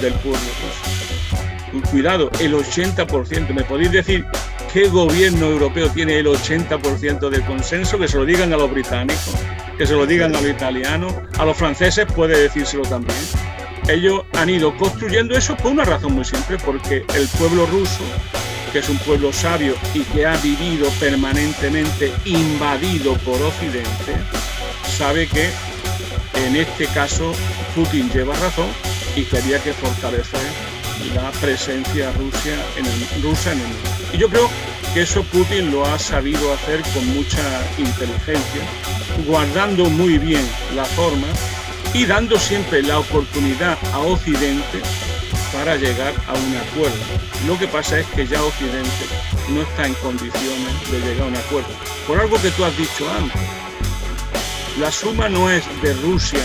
[0.00, 1.90] del pueblo ruso.
[1.90, 3.52] Cuidado, el 80%.
[3.52, 4.24] ¿Me podéis decir
[4.72, 7.98] qué gobierno europeo tiene el 80% de consenso?
[7.98, 9.34] Que se lo digan a los británicos,
[9.76, 13.18] que se lo digan a los italianos, a los franceses puede decírselo también
[13.88, 18.04] ellos han ido construyendo eso por una razón muy simple, porque el pueblo ruso,
[18.72, 24.14] que es un pueblo sabio y que ha vivido permanentemente invadido por Occidente,
[24.96, 25.50] sabe que
[26.46, 27.32] en este caso
[27.74, 28.68] Putin lleva razón
[29.16, 30.40] y que había que fortalecer
[31.14, 33.90] la presencia Rusia en el, rusa en el mundo.
[34.12, 34.50] Y yo creo
[34.92, 37.42] que eso Putin lo ha sabido hacer con mucha
[37.78, 38.62] inteligencia,
[39.26, 41.26] guardando muy bien la forma
[41.94, 44.80] y dando siempre la oportunidad a Occidente
[45.52, 46.96] para llegar a un acuerdo.
[47.46, 49.06] Lo que pasa es que ya Occidente
[49.48, 51.70] no está en condiciones de llegar a un acuerdo.
[52.06, 53.40] Por algo que tú has dicho antes,
[54.78, 56.40] la suma no es de Rusia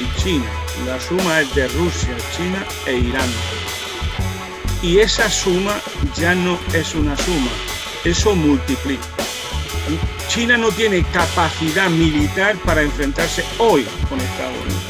[0.00, 0.46] y China,
[0.86, 3.30] la suma es de Rusia, China e Irán.
[4.82, 5.80] Y esa suma
[6.16, 7.50] ya no es una suma,
[8.04, 9.21] eso multiplica.
[10.28, 14.82] China no tiene capacidad militar para enfrentarse hoy con Estados Unidos.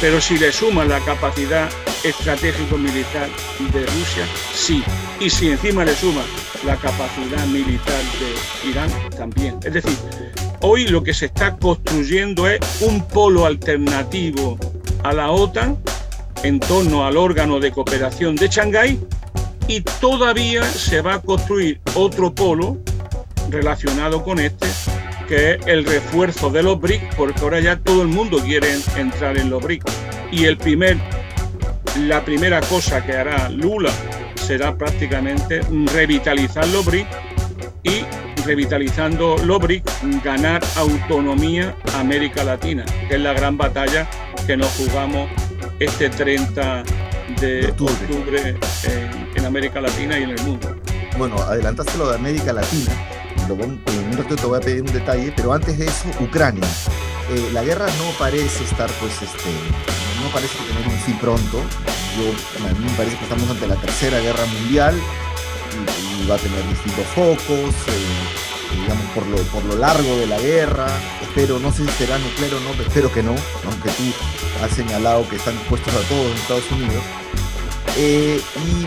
[0.00, 1.68] Pero si le suma la capacidad
[2.04, 3.28] estratégico-militar
[3.72, 4.82] de Rusia, sí.
[5.20, 6.22] Y si encima le suma
[6.64, 9.58] la capacidad militar de Irán, también.
[9.62, 9.96] Es decir,
[10.60, 14.58] hoy lo que se está construyendo es un polo alternativo
[15.02, 15.78] a la OTAN
[16.42, 18.98] en torno al órgano de cooperación de Shanghái
[19.68, 22.78] y todavía se va a construir otro polo
[23.50, 24.66] relacionado con este,
[25.28, 29.38] que es el refuerzo de los BRICS, porque ahora ya todo el mundo quiere entrar
[29.38, 29.92] en los BRICS.
[30.32, 30.96] Y el primer,
[31.96, 33.90] la primera cosa que hará Lula
[34.34, 35.60] será prácticamente
[35.92, 37.08] revitalizar los BRICS
[37.82, 38.04] y
[38.44, 44.08] revitalizando los BRICS ganar autonomía a América Latina, que es la gran batalla
[44.46, 45.28] que nos jugamos
[45.78, 46.82] este 30
[47.40, 48.56] de octubre,
[49.34, 50.76] en, América Latina y en el mundo.
[51.16, 52.92] Bueno, adelantaste lo de América Latina.
[53.54, 56.66] En un ratito te voy a pedir un detalle, pero antes de eso, Ucrania.
[57.30, 59.50] Eh, la guerra no parece estar, pues, este,
[60.22, 61.62] no parece tener un fin pronto.
[62.16, 64.94] Yo, a mí me parece que estamos ante la tercera guerra mundial
[66.22, 67.74] y, va a tener distintos focos.
[67.88, 68.50] Eh,
[68.82, 70.86] digamos, por lo, por lo largo de la guerra.
[71.22, 73.34] Espero, no sé si será nuclear o no, pero espero que no,
[73.64, 74.02] aunque tú
[74.62, 77.02] has señalado que están dispuestos a todos en Estados Unidos.
[77.96, 78.86] Eh, y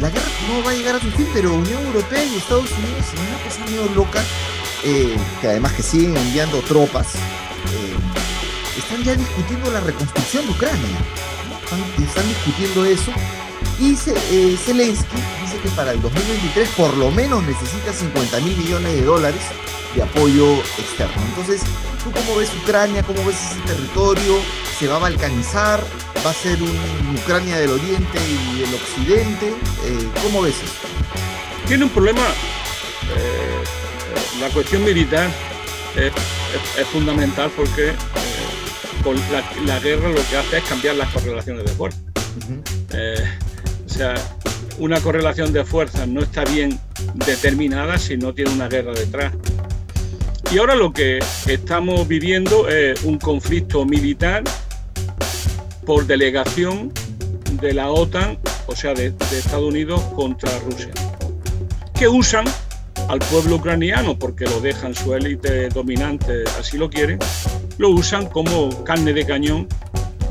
[0.00, 3.06] la guerra no va a llegar a su fin, pero Unión Europea y Estados Unidos,
[3.14, 4.22] en una cosa medio loca,
[4.84, 7.96] eh, que además que siguen enviando tropas, eh,
[8.78, 10.98] están ya discutiendo la reconstrucción de Ucrania.
[11.98, 13.12] están discutiendo eso
[13.80, 18.92] y eh, Zelensky dice que para el 2023 por lo menos necesita 50 mil millones
[18.92, 19.42] de dólares
[19.94, 21.14] de apoyo externo.
[21.28, 21.62] Entonces,
[22.02, 23.02] ¿tú cómo ves Ucrania?
[23.02, 24.38] ¿Cómo ves ese territorio?
[24.78, 25.80] ¿Se va a balcanizar?
[26.24, 29.48] ¿Va a ser un Ucrania del Oriente y del Occidente?
[29.48, 30.88] Eh, ¿Cómo ves eso?
[31.66, 32.20] Tiene un problema.
[32.20, 35.30] Eh, la cuestión militar
[35.96, 36.12] es,
[36.88, 37.92] fundamental porque
[39.02, 39.16] con
[39.66, 41.98] la, guerra lo que hace es cambiar las correlaciones de fuerza.
[43.86, 44.14] O sea,
[44.78, 46.78] una correlación de fuerzas no está bien
[47.14, 49.32] determinada si no tiene una guerra detrás.
[50.50, 54.44] Y ahora lo que estamos viviendo es un conflicto militar
[55.88, 56.92] por delegación
[57.62, 60.90] de la OTAN, o sea, de, Estados Unidos contra Rusia,
[61.98, 62.44] que usan
[63.08, 67.18] al pueblo ucraniano, porque lo dejan su élite dominante, así lo quieren,
[67.78, 69.66] lo usan como carne de cañón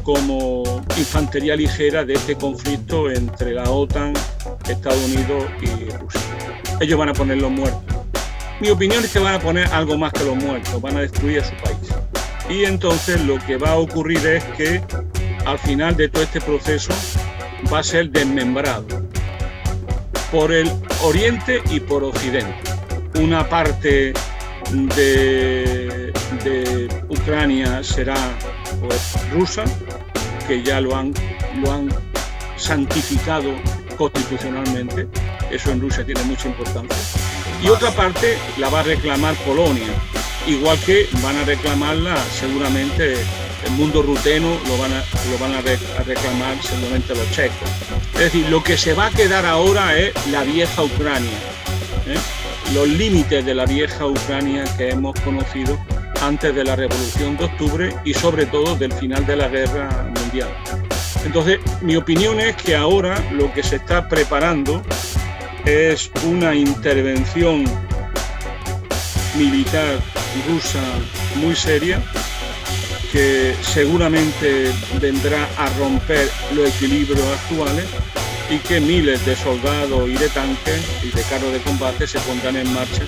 [0.04, 0.62] como
[0.96, 4.14] infantería ligera de este conflicto entre la OTAN,
[4.70, 6.22] Estados Unidos y Rusia.
[6.80, 7.82] Ellos van a poner los muertos.
[8.62, 11.40] Mi opinión es que van a poner algo más que los muertos, van a destruir
[11.40, 11.90] a su país.
[12.48, 14.82] Y entonces lo que va a ocurrir es que
[15.48, 16.94] al final de todo este proceso
[17.72, 18.86] va a ser desmembrado
[20.30, 20.70] por el
[21.04, 22.54] oriente y por occidente.
[23.16, 24.12] Una parte
[24.72, 26.12] de,
[26.44, 28.18] de Ucrania será
[28.82, 29.64] pues, rusa,
[30.50, 31.14] que ya lo han,
[31.62, 31.90] lo han
[32.58, 33.54] santificado
[33.98, 35.08] constitucionalmente.
[35.50, 37.22] Eso en Rusia tiene mucha importancia.
[37.64, 39.94] Y otra parte la va a reclamar Polonia,
[40.46, 43.16] igual que van a reclamarla seguramente
[43.66, 47.70] el mundo ruteno, lo van a, lo van a, reclamar seguramente los checos.
[48.14, 51.38] Es decir, lo que se va a quedar ahora es la vieja Ucrania,
[52.08, 52.18] ¿eh?
[52.74, 55.78] los límites de la vieja Ucrania que hemos conocido
[56.22, 60.50] antes de la Revolución de Octubre y sobre todo del final de la Guerra Mundial.
[61.26, 64.82] Entonces, mi opinión es que ahora lo que se está preparando
[65.66, 67.66] es una intervención
[69.38, 70.00] militar
[70.48, 70.82] rusa
[71.36, 72.02] muy seria
[73.12, 77.86] que seguramente vendrá a romper los equilibrios actuales
[78.50, 82.56] y que miles de soldados y de tanques y de carros de combate se pondrán
[82.56, 83.04] en marcha.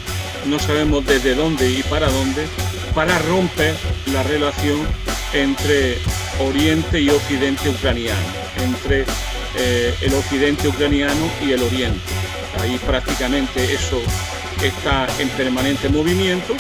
[0.45, 2.45] No sabemos desde dónde y para dónde,
[2.93, 3.76] para romper
[4.14, 4.80] la relación
[5.34, 5.97] entre
[6.39, 8.20] Oriente y Occidente ucraniano,
[8.58, 9.06] entre
[9.58, 12.00] eh, el Occidente ucraniano y el Oriente.
[12.62, 14.02] Ahí prácticamente eso
[14.64, 16.56] está en permanente movimiento,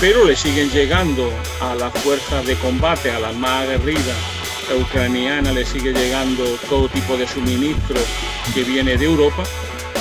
[0.00, 4.16] pero le siguen llegando a las fuerzas de combate, a las más aguerridas
[4.80, 7.96] ucranianas, le sigue llegando todo tipo de suministro
[8.54, 9.44] que viene de Europa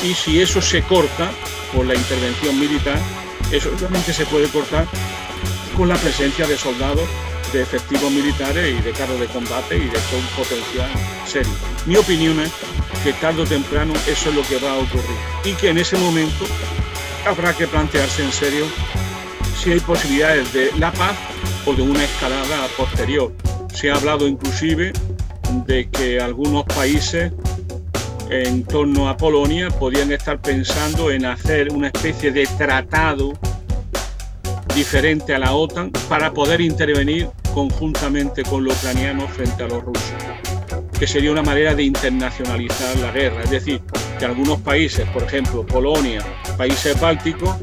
[0.03, 1.31] y si eso se corta,
[1.73, 2.97] por la intervención militar,
[3.51, 4.87] eso solamente se puede cortar
[5.75, 7.07] con la presencia de soldados,
[7.51, 10.89] de efectivos militares y de carros de combate y de todo un potencial
[11.25, 11.53] serio.
[11.85, 12.51] Mi opinión es
[13.03, 15.97] que tarde o temprano eso es lo que va a ocurrir y que en ese
[15.97, 16.45] momento
[17.25, 18.65] habrá que plantearse en serio
[19.55, 21.17] si hay posibilidades de la paz
[21.65, 23.33] o de una escalada posterior.
[23.73, 24.93] Se ha hablado inclusive
[25.65, 27.31] de que algunos países
[28.29, 33.33] en torno a Polonia podían estar pensando en hacer una especie de tratado
[34.75, 40.13] diferente a la OTAN para poder intervenir conjuntamente con los ucranianos frente a los rusos,
[40.99, 43.81] que sería una manera de internacionalizar la guerra, es decir,
[44.19, 46.21] que algunos países, por ejemplo Polonia,
[46.57, 47.55] países bálticos,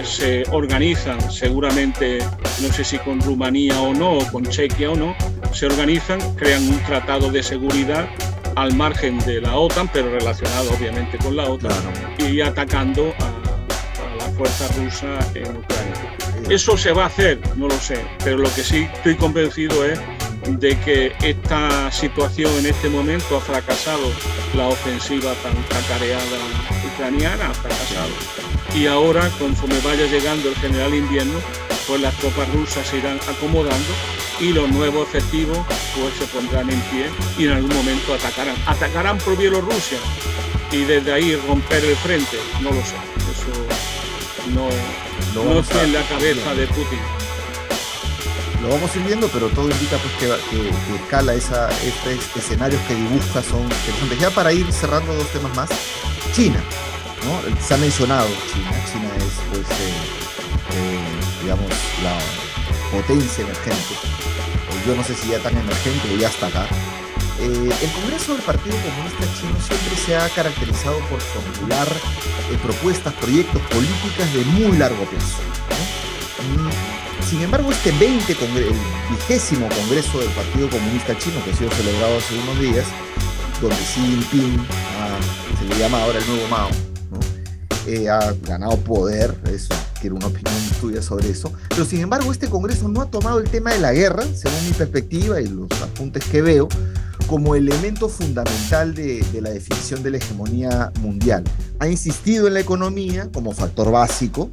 [0.00, 2.18] eh, se organizan seguramente,
[2.60, 5.14] no sé si con Rumanía o no, o con Chequia o no,
[5.52, 8.08] se organizan, crean un tratado de seguridad
[8.56, 11.72] al margen de la OTAN, pero relacionado obviamente con la OTAN,
[12.18, 16.16] y atacando a, a la fuerza rusa en Ucrania.
[16.48, 17.38] ¿Eso se va a hacer?
[17.56, 20.00] No lo sé, pero lo que sí estoy convencido es
[20.48, 24.10] de que esta situación en este momento ha fracasado,
[24.56, 26.38] la ofensiva tan cacareada
[26.92, 28.49] ucraniana ha fracasado.
[28.74, 31.38] Y ahora, conforme vaya llegando el general invierno,
[31.86, 33.92] pues las tropas rusas se irán acomodando
[34.38, 35.58] y los nuevos efectivos
[35.96, 38.54] pues se pondrán en pie y en algún momento atacarán.
[38.66, 39.98] ¿Atacarán por Bielorrusia?
[40.70, 42.94] Y desde ahí romper el frente, no lo sé.
[43.32, 44.68] Eso no,
[45.34, 47.00] no está en la cabeza de Putin.
[48.62, 52.80] Lo vamos a ir viendo, pero todo indica pues, que, que, escala esa, estos escenarios
[52.82, 54.20] que dibuja son interesantes.
[54.20, 55.70] Ya para ir cerrando dos temas más,
[56.34, 56.62] China,
[57.66, 58.70] Se ha mencionado China.
[58.90, 59.92] China es, pues, eh,
[60.72, 60.98] eh,
[61.42, 61.68] digamos,
[62.02, 62.18] la
[62.90, 63.94] potencia emergente.
[64.86, 66.66] Yo no sé si ya tan emergente o ya está acá.
[67.40, 71.88] Eh, el Congreso del Partido Comunista Chino siempre se ha caracterizado por formular
[72.62, 75.38] propuestas, proyectos, políticas de muy largo plazo.
[77.28, 78.74] Sin embargo, este 20, el
[79.10, 82.86] vigésimo Congreso del Partido Comunista Chino, que ha sido celebrado hace unos días,
[83.60, 84.66] donde Xi Jinping,
[85.58, 86.70] se le llama ahora el nuevo Mao,
[87.86, 92.48] eh, ha ganado poder, eso quiero una opinión tuya sobre eso, pero sin embargo este
[92.48, 96.24] Congreso no ha tomado el tema de la guerra, según mi perspectiva y los apuntes
[96.24, 96.68] que veo,
[97.30, 101.44] como elemento fundamental de, la definición de la hegemonía mundial.
[101.78, 104.50] Ha insistido en la economía como factor básico.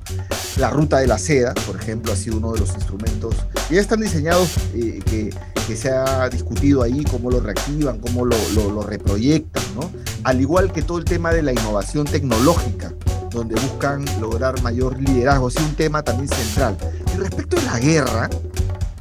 [0.57, 3.36] La ruta de la seda, por ejemplo, ha sido uno de los instrumentos.
[3.71, 8.84] Ya están diseñados eh, que, se ha discutido ahí, cómo lo reactivan, cómo lo, lo
[8.84, 9.91] reproyectan, ¿no?
[10.23, 12.93] Al igual que todo el tema de la innovación tecnológica,
[13.30, 15.49] donde buscan lograr mayor liderazgo.
[15.49, 16.78] Es un tema también central.
[17.13, 18.30] Y respecto a la guerra,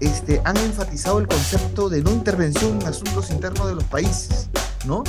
[0.00, 4.48] este, han enfatizado el concepto de no intervención en asuntos internos de los países.
[4.84, 5.02] ¿no?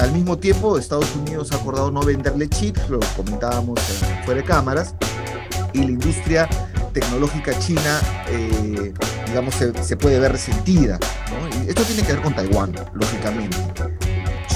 [0.00, 3.80] Al mismo tiempo, Estados Unidos ha acordado no venderle chips, lo comentábamos
[4.24, 4.94] fuera de cámaras,
[5.72, 6.48] y la industria
[6.92, 8.92] tecnológica china, eh,
[9.26, 10.98] digamos, se, puede ver resentida.
[11.30, 11.64] ¿no?
[11.64, 13.56] Y esto tiene que ver con Taiwán, lógicamente.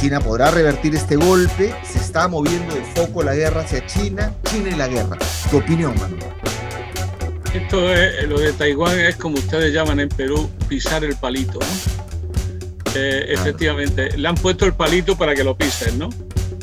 [0.00, 4.68] China podrá revertir este golpe, se está moviendo de foco la guerra hacia China, China
[4.70, 5.16] y la guerra.
[5.50, 6.22] Tu opinión, Manuel.
[7.54, 11.58] Esto es, lo de Taiwán es como ustedes llaman en Perú, pisar el palito,
[12.98, 16.08] eh, efectivamente, le han puesto el palito para que lo pisen, ¿no?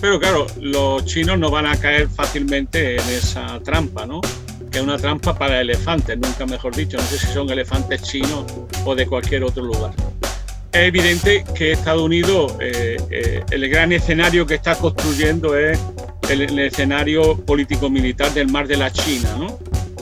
[0.01, 4.19] Pero claro, los chinos no van a caer fácilmente en esa trampa, ¿no?
[4.71, 6.97] Que es una trampa para elefantes, nunca mejor dicho.
[6.97, 8.45] No sé si son elefantes chinos
[8.83, 9.93] o de cualquier otro lugar.
[10.73, 15.79] Es evidente que Estados Unidos, eh, eh, el gran escenario que está construyendo es
[16.29, 19.59] el, el escenario político-militar del mar de la China, ¿no?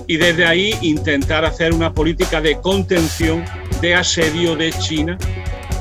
[0.08, 3.46] y desde ahí intentar hacer una política de contención,
[3.82, 5.18] de asedio de China,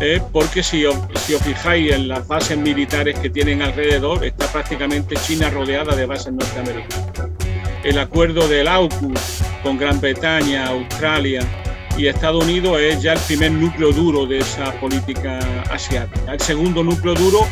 [0.00, 0.20] ¿eh?
[0.32, 0.84] porque si
[1.26, 6.06] si os fijáis en las bases militares que tienen alrededor, está prácticamente China rodeada de
[6.06, 7.30] bases norteamericanas.
[7.82, 11.40] El acuerdo del AUKUS con Gran Bretaña, Australia
[12.00, 15.38] y Estados Unidos es ya el primer núcleo duro de esa política
[15.70, 16.32] asiática.
[16.32, 17.46] El segundo núcleo duro,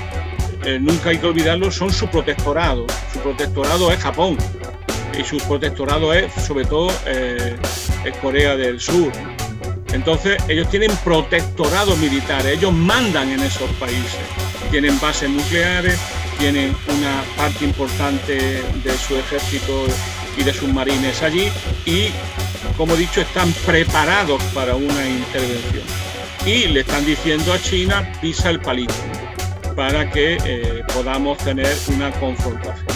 [0.64, 2.86] eh, nunca hay que olvidarlo, son su protectorado.
[3.12, 4.38] Su protectorado es Japón
[5.18, 7.56] y su protectorado es sobre todo eh,
[8.22, 9.12] Corea del Sur.
[9.92, 14.20] Entonces ellos tienen protectorado militar, ellos mandan en esos países,
[14.70, 15.98] tienen bases nucleares,
[16.38, 19.84] tienen una parte importante de su ejército
[20.38, 21.50] y de sus marines allí
[21.84, 22.12] y,
[22.76, 25.84] como he dicho, están preparados para una intervención.
[26.46, 28.94] Y le están diciendo a China, pisa el palito,
[29.76, 32.86] para que eh, podamos tener una confrontación.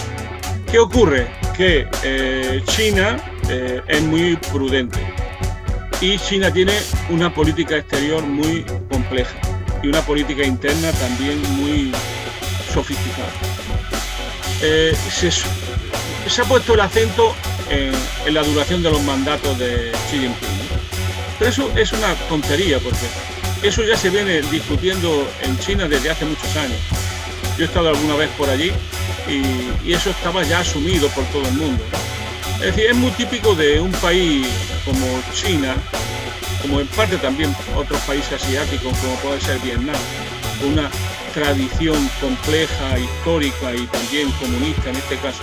[0.71, 1.27] ¿Qué ocurre?
[1.57, 3.17] Que eh, China
[3.49, 4.99] eh, es muy prudente
[6.01, 6.73] y China tiene
[7.11, 9.37] una política exterior muy compleja
[9.83, 11.93] y una política interna también muy
[12.73, 13.31] sofisticada.
[16.27, 17.35] Se ha puesto el acento
[17.73, 20.49] en, la duración de los mandatos de Xi Jinping.
[21.39, 23.07] Pero eso es una tontería porque
[23.63, 26.79] eso ya se viene discutiendo en China desde hace muchos años.
[27.57, 28.73] Yo he estado alguna vez por allí
[29.29, 31.85] y, eso estaba ya asumido por todo el mundo.
[32.61, 34.47] Es decir, es muy típico de un país
[34.85, 35.75] como China,
[36.61, 39.97] como en parte también otros países asiáticos como puede ser Vietnam,
[40.65, 40.89] una
[41.35, 45.43] tradición compleja, histórica y también comunista en este caso,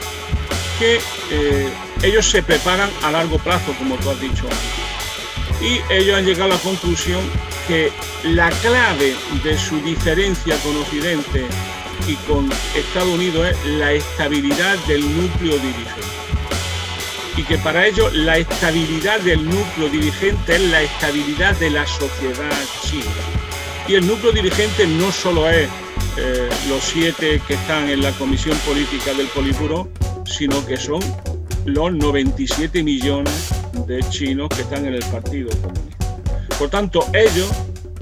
[0.80, 1.00] que
[1.32, 1.70] eh,
[2.02, 5.62] ellos se preparan a largo plazo, como tú has dicho antes.
[5.62, 7.22] Y ellos han llegado a la conclusión
[7.68, 7.92] que
[8.24, 11.46] la clave de su diferencia con Occidente
[12.08, 16.08] y con Estados Unidos es la estabilidad del núcleo dirigente.
[17.36, 22.52] Y que para ellos la estabilidad del núcleo dirigente es la estabilidad de la sociedad
[22.82, 23.04] china.
[23.88, 25.70] Y el núcleo dirigente no solo es
[26.18, 29.90] eh, los siete que están en la comisión política del Politburo,
[30.30, 31.02] sino que son
[31.66, 33.50] los 97 millones
[33.88, 36.18] de chinos que están en el Partido Comunista.
[36.58, 37.50] Por tanto, ellos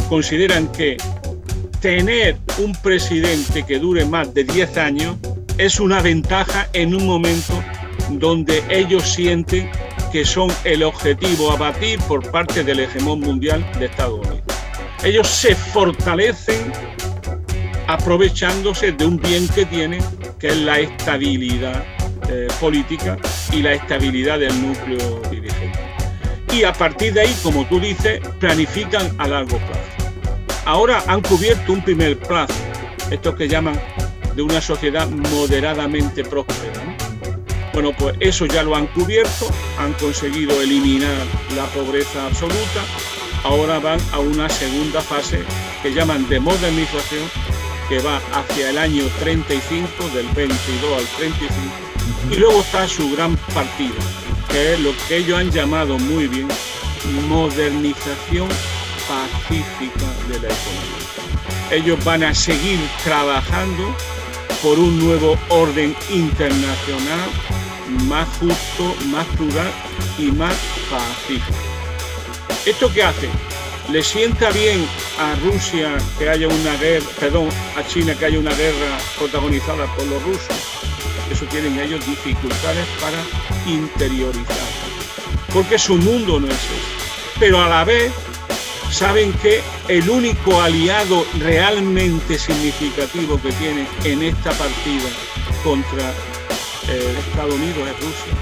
[0.09, 0.97] consideran que
[1.79, 5.15] tener un presidente que dure más de 10 años
[5.57, 7.53] es una ventaja en un momento
[8.11, 9.69] donde ellos sienten
[10.11, 14.43] que son el objetivo a batir por parte del hegemón mundial de Estados Unidos.
[15.03, 16.71] Ellos se fortalecen
[17.87, 20.03] aprovechándose de un bien que tienen,
[20.39, 21.83] que es la estabilidad
[22.29, 23.17] eh, política
[23.51, 25.79] y la estabilidad del núcleo dirigente.
[26.53, 29.97] Y a partir de ahí, como tú dices, planifican a largo plazo.
[30.65, 32.53] Ahora han cubierto un primer plazo,
[33.11, 33.79] estos que llaman
[34.35, 36.95] de una sociedad moderadamente próspera.
[37.73, 39.47] Bueno, pues eso ya lo han cubierto,
[39.79, 41.25] han conseguido eliminar
[41.55, 42.83] la pobreza absoluta,
[43.43, 45.39] ahora van a una segunda fase
[45.81, 47.29] que llaman de modernización,
[47.87, 51.86] que va hacia el año 35, del 22 al 35,
[52.31, 53.95] y luego está su gran partido,
[54.49, 56.47] que es lo que ellos han llamado muy bien
[57.27, 58.49] modernización
[59.07, 61.71] pacífica de la economía.
[61.71, 63.95] Ellos van a seguir trabajando
[64.61, 67.29] por un nuevo orden internacional
[68.05, 69.71] más justo, más plural
[70.17, 70.55] y más
[70.89, 71.57] pacífico.
[72.65, 73.29] ¿Esto qué hace?
[73.91, 74.85] ¿Le sienta bien
[75.19, 80.05] a Rusia que haya una guerra, perdón, a China que haya una guerra protagonizada por
[80.07, 80.86] los rusos?
[81.31, 83.17] Eso tienen ellos dificultades para
[83.65, 84.55] interiorizar,
[85.53, 87.39] porque su mundo no es eso.
[87.39, 88.11] Pero a la vez
[88.89, 95.09] saben que el único aliado realmente significativo que tienen en esta partida
[95.63, 96.11] contra
[96.89, 98.33] eh, Estados Unidos es Rusia,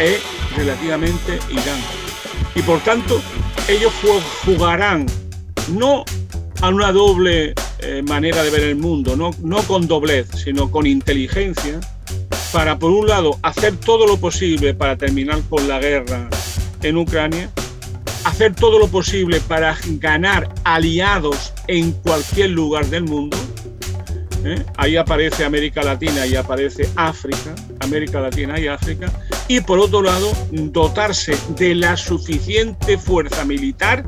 [0.00, 1.80] es relativamente Irán.
[2.54, 3.22] Y por tanto,
[3.68, 3.92] ellos
[4.44, 5.06] jugarán
[5.68, 6.04] no
[6.60, 10.86] a una doble eh, manera de ver el mundo, no, no con doblez, sino con
[10.86, 11.80] inteligencia,
[12.54, 16.28] para por un lado hacer todo lo posible para terminar con la guerra
[16.82, 17.50] en Ucrania,
[18.22, 23.36] hacer todo lo posible para ganar aliados en cualquier lugar del mundo.
[24.44, 24.64] ¿eh?
[24.76, 29.10] Ahí aparece América Latina y aparece África, América Latina y África,
[29.48, 34.04] y por otro lado dotarse de la suficiente fuerza militar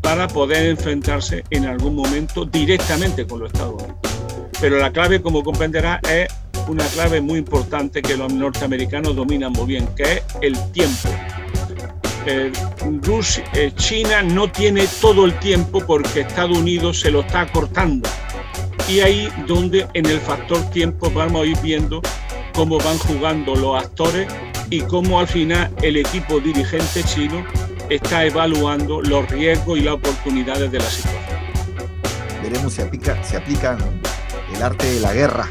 [0.00, 3.96] para poder enfrentarse en algún momento directamente con los Estados Unidos.
[4.60, 6.28] Pero la clave, como comprenderá, es
[6.68, 11.08] una clave muy importante que los norteamericanos dominan muy bien, que es el tiempo.
[12.26, 12.50] Eh,
[13.02, 18.08] Rusia, eh, China no tiene todo el tiempo porque Estados Unidos se lo está cortando.
[18.88, 22.02] Y ahí donde en el factor tiempo vamos a ir viendo
[22.52, 24.26] cómo van jugando los actores
[24.70, 27.44] y cómo al final el equipo dirigente chino
[27.90, 31.22] está evaluando los riesgos y las oportunidades de la situación.
[32.42, 33.78] Veremos si, aplica, si aplican
[34.54, 35.48] el arte de la guerra.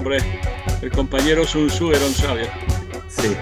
[0.00, 2.46] El compañero Sun Tzu era sabio.
[3.08, 3.36] Sí.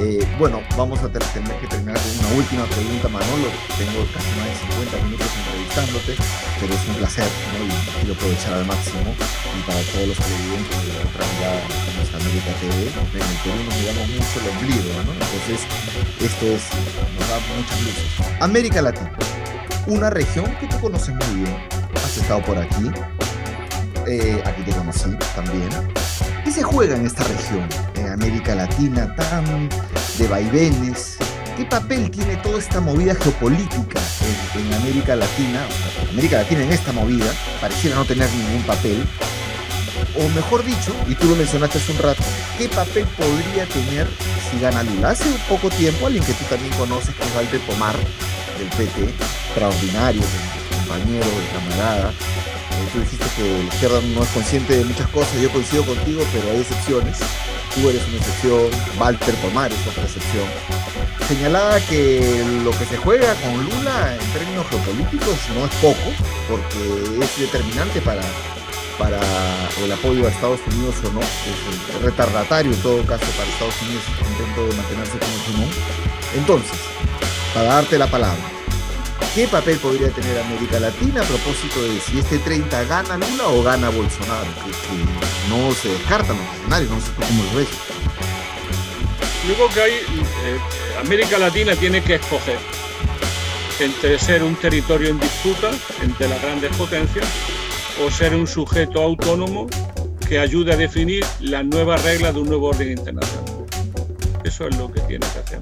[0.00, 1.22] Eh, bueno, vamos a tener
[1.60, 3.46] que terminar con una última pregunta, Manolo.
[3.78, 4.56] Tengo casi más de
[4.90, 6.16] 50 minutos entrevistándote,
[6.58, 9.14] pero es un placer y quiero aprovechar al máximo.
[9.14, 13.62] Y para todos los televidentes de la otra de nuestra América TV, en el Perú
[13.62, 15.12] nos miramos mucho el ombligo, ¿no?
[15.22, 15.60] Entonces,
[16.18, 16.62] esto es,
[17.14, 18.42] nos da muchas luces.
[18.42, 19.12] América Latina,
[19.86, 21.56] una región que tú conoces muy bien,
[21.94, 22.90] has estado por aquí,
[24.06, 25.68] eh, aquí te conocí también.
[26.44, 29.68] ¿Qué se juega en esta región, en América Latina, tan
[30.18, 31.18] de vaivenes?
[31.56, 34.00] ¿Qué papel tiene toda esta movida geopolítica
[34.56, 35.66] en, América Latina?
[36.10, 37.30] América Latina en esta movida
[37.60, 39.06] pareciera no tener ningún papel.
[40.18, 42.22] O mejor dicho, y tú lo mencionaste hace un rato,
[42.58, 44.08] ¿qué papel podría tener
[44.50, 45.10] si gana Lula?
[45.10, 47.96] Hace poco tiempo, alguien que tú también conoces, que es Walter Pomar,
[48.58, 50.22] del PT, extraordinario,
[50.70, 52.12] compañero, camarada,
[52.92, 56.50] tú dijiste que la izquierda no es consciente de muchas cosas, yo coincido contigo, pero
[56.50, 57.18] hay excepciones.
[57.74, 60.46] Tú eres una excepción, Walter Pomar es otra excepción.
[61.26, 66.12] Señalaba que lo que se juega con Lula en términos geopolíticos no es poco,
[66.48, 68.22] porque es determinante para,
[68.98, 69.20] para
[69.82, 71.20] el apoyo a Estados Unidos o no.
[71.20, 75.70] Es retardatario en todo caso para Estados Unidos intento de mantenerse como Simón.
[76.36, 76.78] Entonces,
[77.54, 78.51] para darte la palabra,
[79.34, 83.62] ¿qué papel podría tener América Latina a propósito de si este 30 gana Lula o
[83.62, 84.48] gana Bolsonaro?
[85.48, 87.68] No se descartan los escenarios, no sé cómo lo ves.
[89.48, 90.58] Yo que hay, eh,
[91.00, 92.58] América Latina tiene que escoger
[93.80, 95.70] entre ser un territorio en disputa
[96.02, 97.26] entre las grandes potencias
[98.04, 99.66] o ser un sujeto autónomo
[100.28, 103.66] que ayude a definir las nuevas reglas de un nuevo orden internacional.
[104.44, 105.60] Eso es lo que tiene que hacer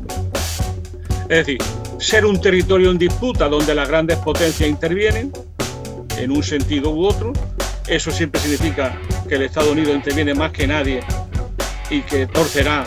[1.28, 1.58] Es decir,
[2.00, 5.30] ser un territorio en disputa donde las grandes potencias intervienen,
[6.16, 7.32] en un sentido u otro,
[7.86, 8.98] eso siempre significa
[9.28, 11.00] que el Estados Unidos interviene más que nadie
[11.90, 12.84] y que torcerá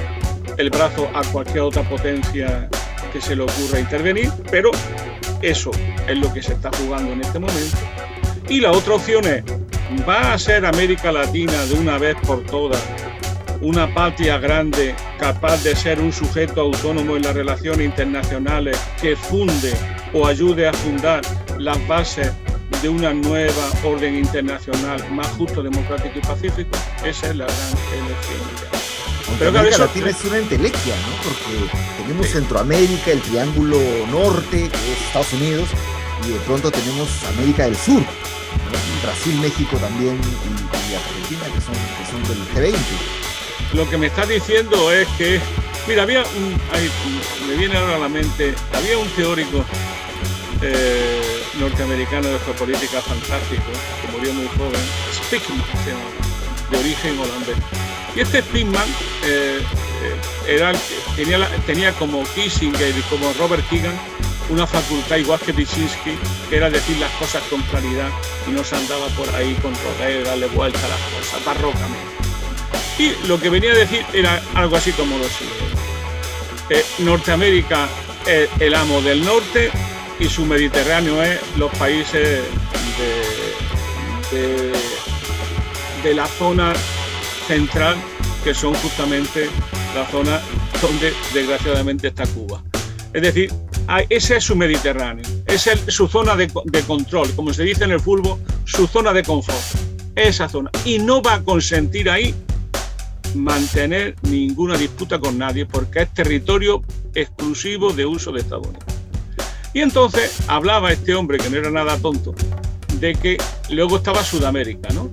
[0.58, 2.68] el brazo a cualquier otra potencia
[3.12, 4.72] que se le ocurra intervenir, pero
[5.42, 5.72] eso
[6.08, 7.78] es lo que se está jugando en este momento.
[8.50, 9.44] Y la otra opción es,
[10.08, 12.82] ¿va a ser América Latina de una vez por todas
[13.64, 19.74] una patria grande capaz de ser un sujeto autónomo en las relaciones internacionales que funde
[20.14, 21.22] o ayude a fundar
[21.58, 22.32] las bases
[22.82, 26.78] de una nueva orden internacional más justo, democrático y pacífico?
[27.06, 27.70] Esa es la gran
[28.06, 28.74] elección.
[29.40, 31.24] Pero América Latina es una entelequia, ¿no?
[31.24, 33.78] Porque tenemos Centroamérica, el Triángulo
[34.12, 35.70] Norte, que es Estados Unidos,
[36.28, 38.04] y de pronto tenemos América del Sur,
[39.02, 43.23] Brasil, México también y, Argentina, que son, del G20.
[43.74, 45.40] Lo que me está diciendo es que,
[45.88, 46.62] mira, había un,
[47.48, 49.66] me viene ahora a la mente, había un teórico
[50.62, 51.22] eh,
[51.60, 53.64] norteamericano de geopolítica fantástico,
[54.02, 55.64] que murió muy joven, Spickman,
[56.70, 57.58] de origen holandés.
[58.16, 58.88] Y este Spickman
[59.26, 59.60] eh,
[60.04, 60.72] eh, era,
[61.16, 63.98] tenía, tenía como Kissinger y como Robert Keegan
[64.50, 66.12] una facultad igual que Wyszynski,
[66.50, 68.10] que era decir las cosas con claridad
[68.48, 72.13] y no se andaba por ahí con rodeo, darle vuelta a las cosas, barrocamente.
[72.98, 75.64] Y lo que venía a decir era algo así como lo siguiente.
[76.70, 77.90] Eh, Norteamérica
[78.28, 79.72] es el amo del norte
[80.20, 82.44] y su Mediterráneo es los países
[84.32, 84.72] de,
[86.04, 86.74] de la zona
[87.48, 87.96] central,
[88.44, 89.50] que son justamente
[89.96, 90.42] la zona
[90.82, 92.64] donde desgraciadamente está Cuba.
[93.14, 93.52] Es decir,
[94.10, 96.50] ese es su Mediterráneo, es su zona de,
[96.88, 99.58] control, como se dice en el fútbol, su zona de confort,
[100.16, 100.72] esa zona.
[100.84, 102.34] Y no va a consentir ahí
[103.36, 106.82] mantener ninguna disputa con nadie porque es territorio
[107.16, 108.86] exclusivo de uso de Estados Unidos.
[109.74, 112.36] Y entonces hablaba este hombre, que no era nada tonto,
[113.00, 113.38] de que
[113.70, 115.10] luego estaba Sudamérica, ¿no?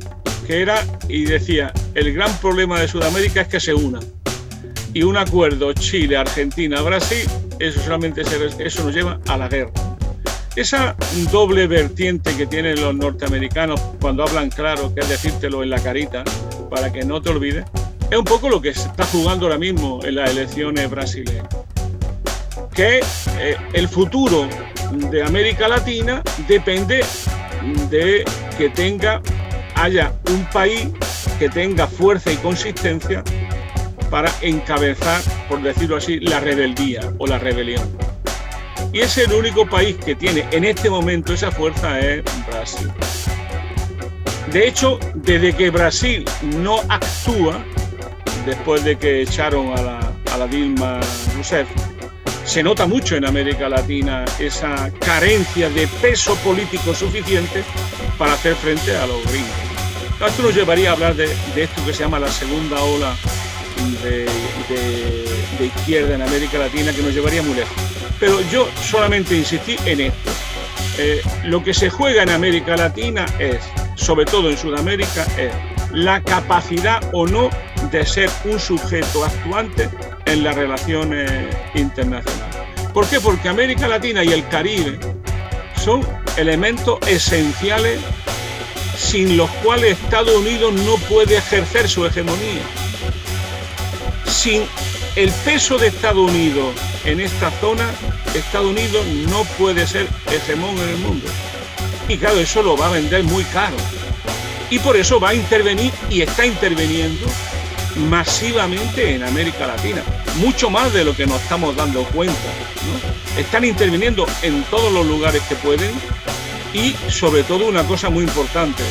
[0.47, 4.01] Que era, y decía, el gran problema de Sudamérica es que se una.
[4.93, 7.27] Y un acuerdo Chile, Argentina, Brasil
[7.61, 8.23] eso solamente
[8.59, 9.71] eso nos lleva a la guerra.
[10.57, 10.97] Esa
[11.31, 16.25] doble vertiente que tienen los norteamericanos cuando hablan claro, que es decírtelo en la carita,
[16.71, 17.65] para que no te olvides,
[18.11, 21.47] es un poco lo que se está jugando ahora mismo en las elecciones brasileñas.
[22.75, 23.01] Que
[23.39, 24.49] eh, el futuro
[24.93, 27.05] de América Latina depende
[27.89, 28.25] de
[28.59, 29.21] que tenga,
[29.75, 30.89] haya un país
[31.39, 33.23] que tenga fuerza y consistencia
[34.11, 37.89] para encabezar, por decirlo así, la rebeldía o la rebelión.
[38.93, 42.91] Y es el único país que tiene en este momento esa fuerza es Brasil.
[44.53, 47.65] De hecho, desde que Brasil no actúa,
[48.47, 51.01] después de que echaron a la, Dilma
[51.35, 51.69] Rousseff,
[52.45, 57.63] se nota mucho en América Latina esa carencia de peso político suficiente
[58.17, 59.51] para hacer frente a los gringos.
[60.27, 63.15] Esto nos llevaría a hablar de, de esto que se llama la segunda ola
[64.03, 67.75] de, izquierda en América Latina que nos llevaría muy lejos.
[68.19, 70.31] Pero yo solamente insistí en esto.
[70.99, 73.61] Eh, lo que se juega en América Latina es,
[73.95, 75.53] sobre todo en Sudamérica, es
[75.93, 77.51] la capacidad o no
[77.91, 79.89] de ser un sujeto actuante
[80.27, 81.31] en las relaciones
[81.75, 82.57] internacionales.
[82.95, 83.21] ¿Por qué?
[83.21, 84.99] Porque América Latina y el Caribe
[85.77, 88.01] son elementos esenciales
[88.97, 92.63] sin los cuales Estados Unidos no puede ejercer su hegemonía
[94.41, 94.63] sin
[95.17, 96.75] el peso de Estados Unidos
[97.05, 97.91] en esta zona,
[98.35, 101.27] Estados Unidos no puede ser hegemón en el mundo.
[102.09, 103.77] Y claro, eso lo va a vender muy caro.
[104.71, 107.27] Y por eso va a intervenir y está interviniendo
[108.09, 110.03] masivamente en América Latina,
[110.37, 112.39] mucho más de lo que nos estamos dando cuenta.
[113.37, 115.91] Están interviniendo en todos los lugares que pueden
[116.73, 118.83] y sobre todo una cosa muy importante,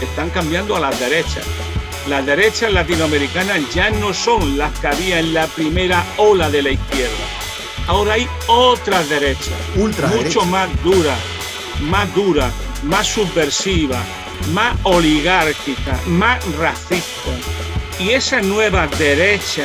[0.00, 1.44] están cambiando a las derechas.
[2.08, 6.70] Las derechas latinoamericanas ya no son las que había en la primera ola de la
[6.70, 7.24] izquierda.
[7.86, 11.18] Ahora hay otras derechas, mucho más duras,
[11.82, 14.04] más duras, más subversivas,
[14.52, 17.34] más oligárquicas, más racistas.
[17.98, 19.64] Y esa nueva derecha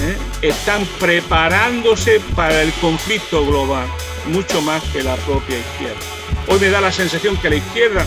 [0.00, 0.16] ¿eh?
[0.42, 3.86] están preparándose para el conflicto global,
[4.26, 6.00] mucho más que la propia izquierda.
[6.48, 8.06] Hoy me da la sensación que la izquierda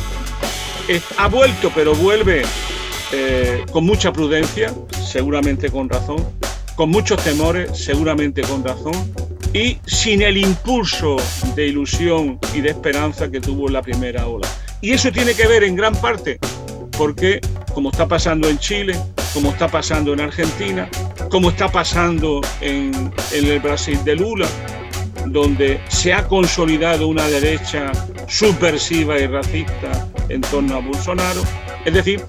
[1.17, 2.43] ha vuelto, pero vuelve
[3.11, 4.73] eh, con mucha prudencia,
[5.07, 6.17] seguramente con razón,
[6.75, 8.93] con muchos temores, seguramente con razón,
[9.53, 11.15] y sin el impulso
[11.55, 14.47] de ilusión y de esperanza que tuvo la primera ola.
[14.85, 16.37] Y eso tiene que ver en gran parte
[16.95, 17.41] porque,
[17.73, 18.95] como está pasando en Chile,
[19.33, 20.87] como está pasando en Argentina,
[21.31, 24.47] como está pasando en, el Brasil de Lula,
[25.25, 27.91] donde se ha consolidado una derecha
[28.27, 31.41] subversiva y racista en torno a Bolsonaro.
[31.83, 32.21] Es decir,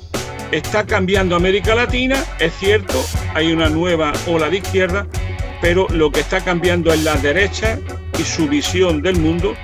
[0.50, 3.04] está cambiando América Latina, es cierto,
[3.34, 5.06] hay una nueva ola de izquierda,
[5.60, 7.78] pero lo que está cambiando es la derecha
[8.18, 9.54] y su visión del mundo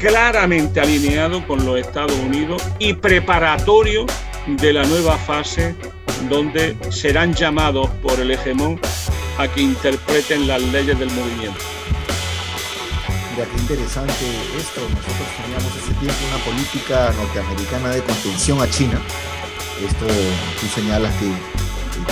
[0.00, 4.06] claramente alineado con los Estados Unidos y preparatorio
[4.46, 5.76] de la nueva fase
[6.28, 8.80] donde serán llamados por el hegemón
[9.38, 11.60] a que interpreten las leyes del movimiento.
[13.32, 14.12] Mira, qué interesante
[14.56, 14.80] esto.
[14.80, 19.00] Nosotros teníamos ese tiempo una política norteamericana de contención a China.
[19.84, 21.26] Esto tú señalas que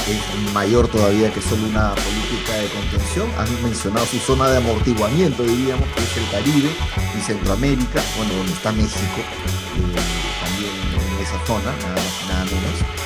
[0.08, 3.28] es mayor todavía que solo una política de contención.
[3.38, 6.70] Han mencionado su zona de amortiguamiento, diríamos, que es el Caribe
[7.16, 12.98] y Centroamérica, bueno, donde está México, eh, también en esa zona, nada más nada menos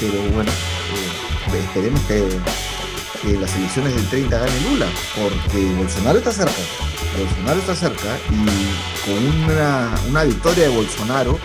[0.00, 2.24] pero bueno, eh, esperemos que,
[3.40, 4.86] las elecciones del 30 gane Lula,
[5.16, 6.62] porque Bolsonaro está cerca,
[7.18, 11.38] Bolsonaro está cerca y con una, victoria de Bolsonaro,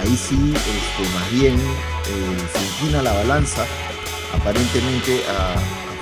[0.00, 3.66] ahí sí este, más bien eh, se inclina la balanza
[4.34, 5.54] aparentemente a,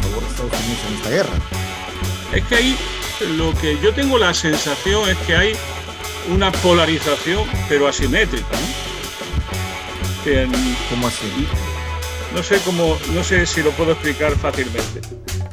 [0.03, 1.35] favor de Estados Unidos en esta guerra.
[2.33, 2.77] Es que ahí
[3.37, 5.57] lo que yo tengo la sensación es que hay
[6.33, 8.47] una polarización, pero asimétrica.
[8.53, 8.85] ¿no?
[10.91, 11.27] ¿Cómo así?
[12.35, 15.01] no sé cómo, no sé si lo puedo explicar fácilmente.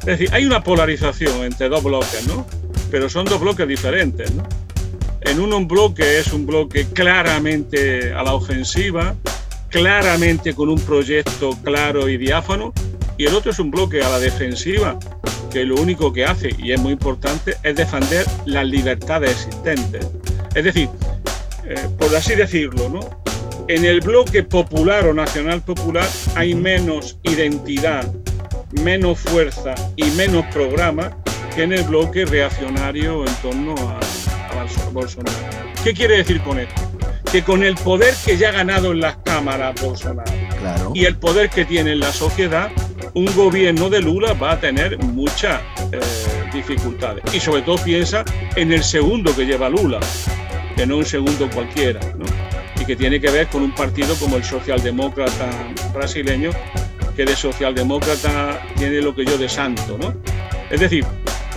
[0.00, 2.44] Es decir, hay una polarización entre dos bloques, ¿no?
[2.90, 4.42] Pero son dos bloques diferentes, ¿no?
[5.20, 9.14] En uno un bloque es un bloque claramente a la ofensiva,
[9.72, 12.72] claramente con un proyecto claro y diáfano,
[13.16, 14.98] y el otro es un bloque a la defensiva,
[15.50, 20.06] que lo único que hace, y es muy importante, es defender las libertades existentes.
[20.54, 20.88] Es decir,
[21.64, 23.00] eh, por así decirlo, ¿no?
[23.68, 28.12] En el bloque popular o nacional popular hay menos identidad,
[28.72, 31.16] menos fuerza y menos programa
[31.54, 34.00] que en el bloque reaccionario en torno a,
[34.92, 35.38] Bolsonaro.
[35.82, 36.91] ¿Qué quiere decir con esto?
[37.32, 40.30] Que con el poder que ya ha ganado en las cámaras Bolsonaro
[40.94, 42.70] y el poder que tiene en la sociedad,
[43.14, 45.60] un gobierno de Lula va a tener muchas
[45.90, 45.98] eh,
[46.52, 47.24] dificultades.
[47.34, 48.24] Y sobre todo piensa
[48.54, 49.98] en el segundo que lleva Lula,
[50.76, 52.00] que no un segundo cualquiera.
[52.18, 52.26] ¿no?
[52.82, 55.48] y que tiene que ver con un partido como el socialdemócrata
[55.94, 56.50] brasileño,
[57.14, 60.14] que de socialdemócrata tiene lo que yo de santo, ¿no?
[60.68, 61.04] Es decir,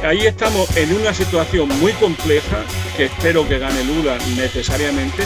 [0.03, 2.63] ahí estamos en una situación muy compleja,
[2.95, 5.23] que espero que gane Lula necesariamente,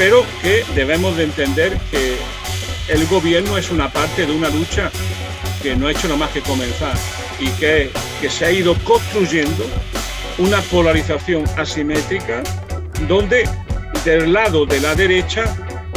[0.00, 2.16] pero que debemos de entender que
[2.88, 4.90] el gobierno es una parte de una lucha
[5.62, 6.94] que no ha hecho nada más que comenzar
[7.38, 9.66] y que, que se ha ido construyendo
[10.38, 12.42] una polarización asimétrica
[13.06, 13.46] donde
[14.02, 15.44] del lado de la derecha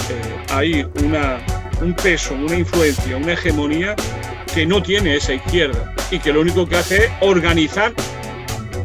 [0.10, 1.38] eh, hay una,
[1.80, 3.96] un peso, una influencia, una hegemonía
[4.54, 7.94] que no tiene esa izquierda y que lo único que hace es organizar,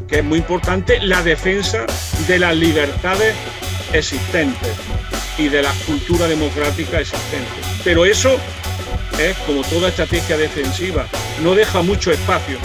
[0.06, 1.86] que es muy importante, la defensa
[2.28, 3.34] de las libertades
[3.92, 4.78] existentes
[5.38, 7.48] y de la cultura democrática existente.
[7.84, 8.36] Pero eso
[9.18, 11.06] es como toda estrategia defensiva,
[11.42, 12.58] no deja mucho espacio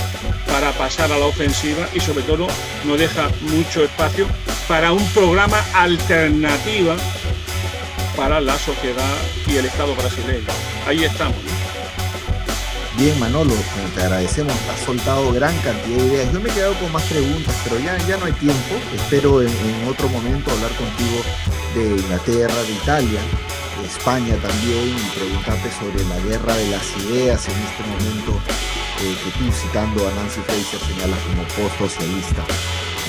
[0.48, 2.48] para pasar a la ofensiva y sobre todo
[2.84, 4.28] no deja mucho espacio
[4.68, 6.96] para un programa alternativa
[8.16, 9.16] para la sociedad
[9.48, 10.48] y el Estado brasileño.
[10.88, 11.53] Ahí estamos.
[13.04, 13.54] Bien, Manolo,
[13.96, 16.32] te agradecemos, has soltado gran cantidad de ideas.
[16.32, 18.76] Yo me he quedado con más preguntas, pero ya, ya no hay tiempo.
[18.96, 19.50] Espero en,
[19.90, 21.20] otro momento hablar contigo
[21.76, 23.20] de Inglaterra, de Italia,
[23.82, 28.40] de España también, y preguntarte sobre la guerra de las ideas en este momento
[29.02, 32.42] eh, que tú citando a Nancy Fraser señalas como post-socialista.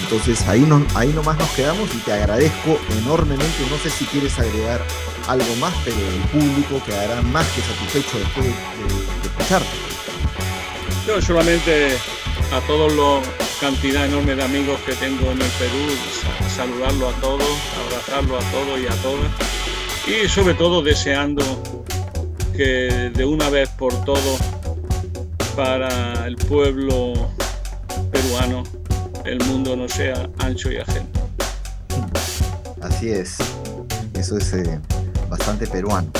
[0.03, 3.67] Entonces ahí, no, ahí nomás nos quedamos y te agradezco enormemente.
[3.71, 4.81] No sé si quieres agregar
[5.29, 9.69] algo más, pero el público quedará más que satisfecho después de, escucharte.
[11.07, 11.97] Yo solamente
[12.53, 13.27] a todos los
[13.61, 15.79] cantidad enorme de amigos que tengo en el Perú,
[16.55, 17.49] saludarlo a todos,
[17.87, 19.31] abrazarlo a todos y a todas
[20.07, 21.43] y sobre todo deseando
[22.55, 24.37] que de una vez por todo
[25.57, 27.15] para el pueblo
[28.13, 28.65] peruano
[29.25, 31.07] el mundo no sea ancho y ajeno.
[32.83, 33.37] Así es,
[34.15, 34.81] eso es eh,
[35.29, 36.11] bastante peruano.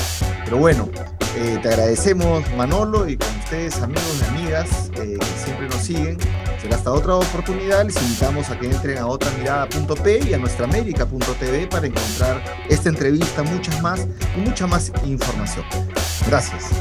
[0.43, 0.89] Pero bueno,
[1.37, 6.17] eh, te agradecemos Manolo y con ustedes amigos y amigas eh, que siempre nos siguen.
[6.61, 7.85] Será hasta otra oportunidad.
[7.85, 13.81] Les invitamos a que entren a otramirada.p y a nuestraamérica.tv para encontrar esta entrevista, muchas
[13.81, 15.65] más y mucha más información.
[16.27, 16.71] Gracias.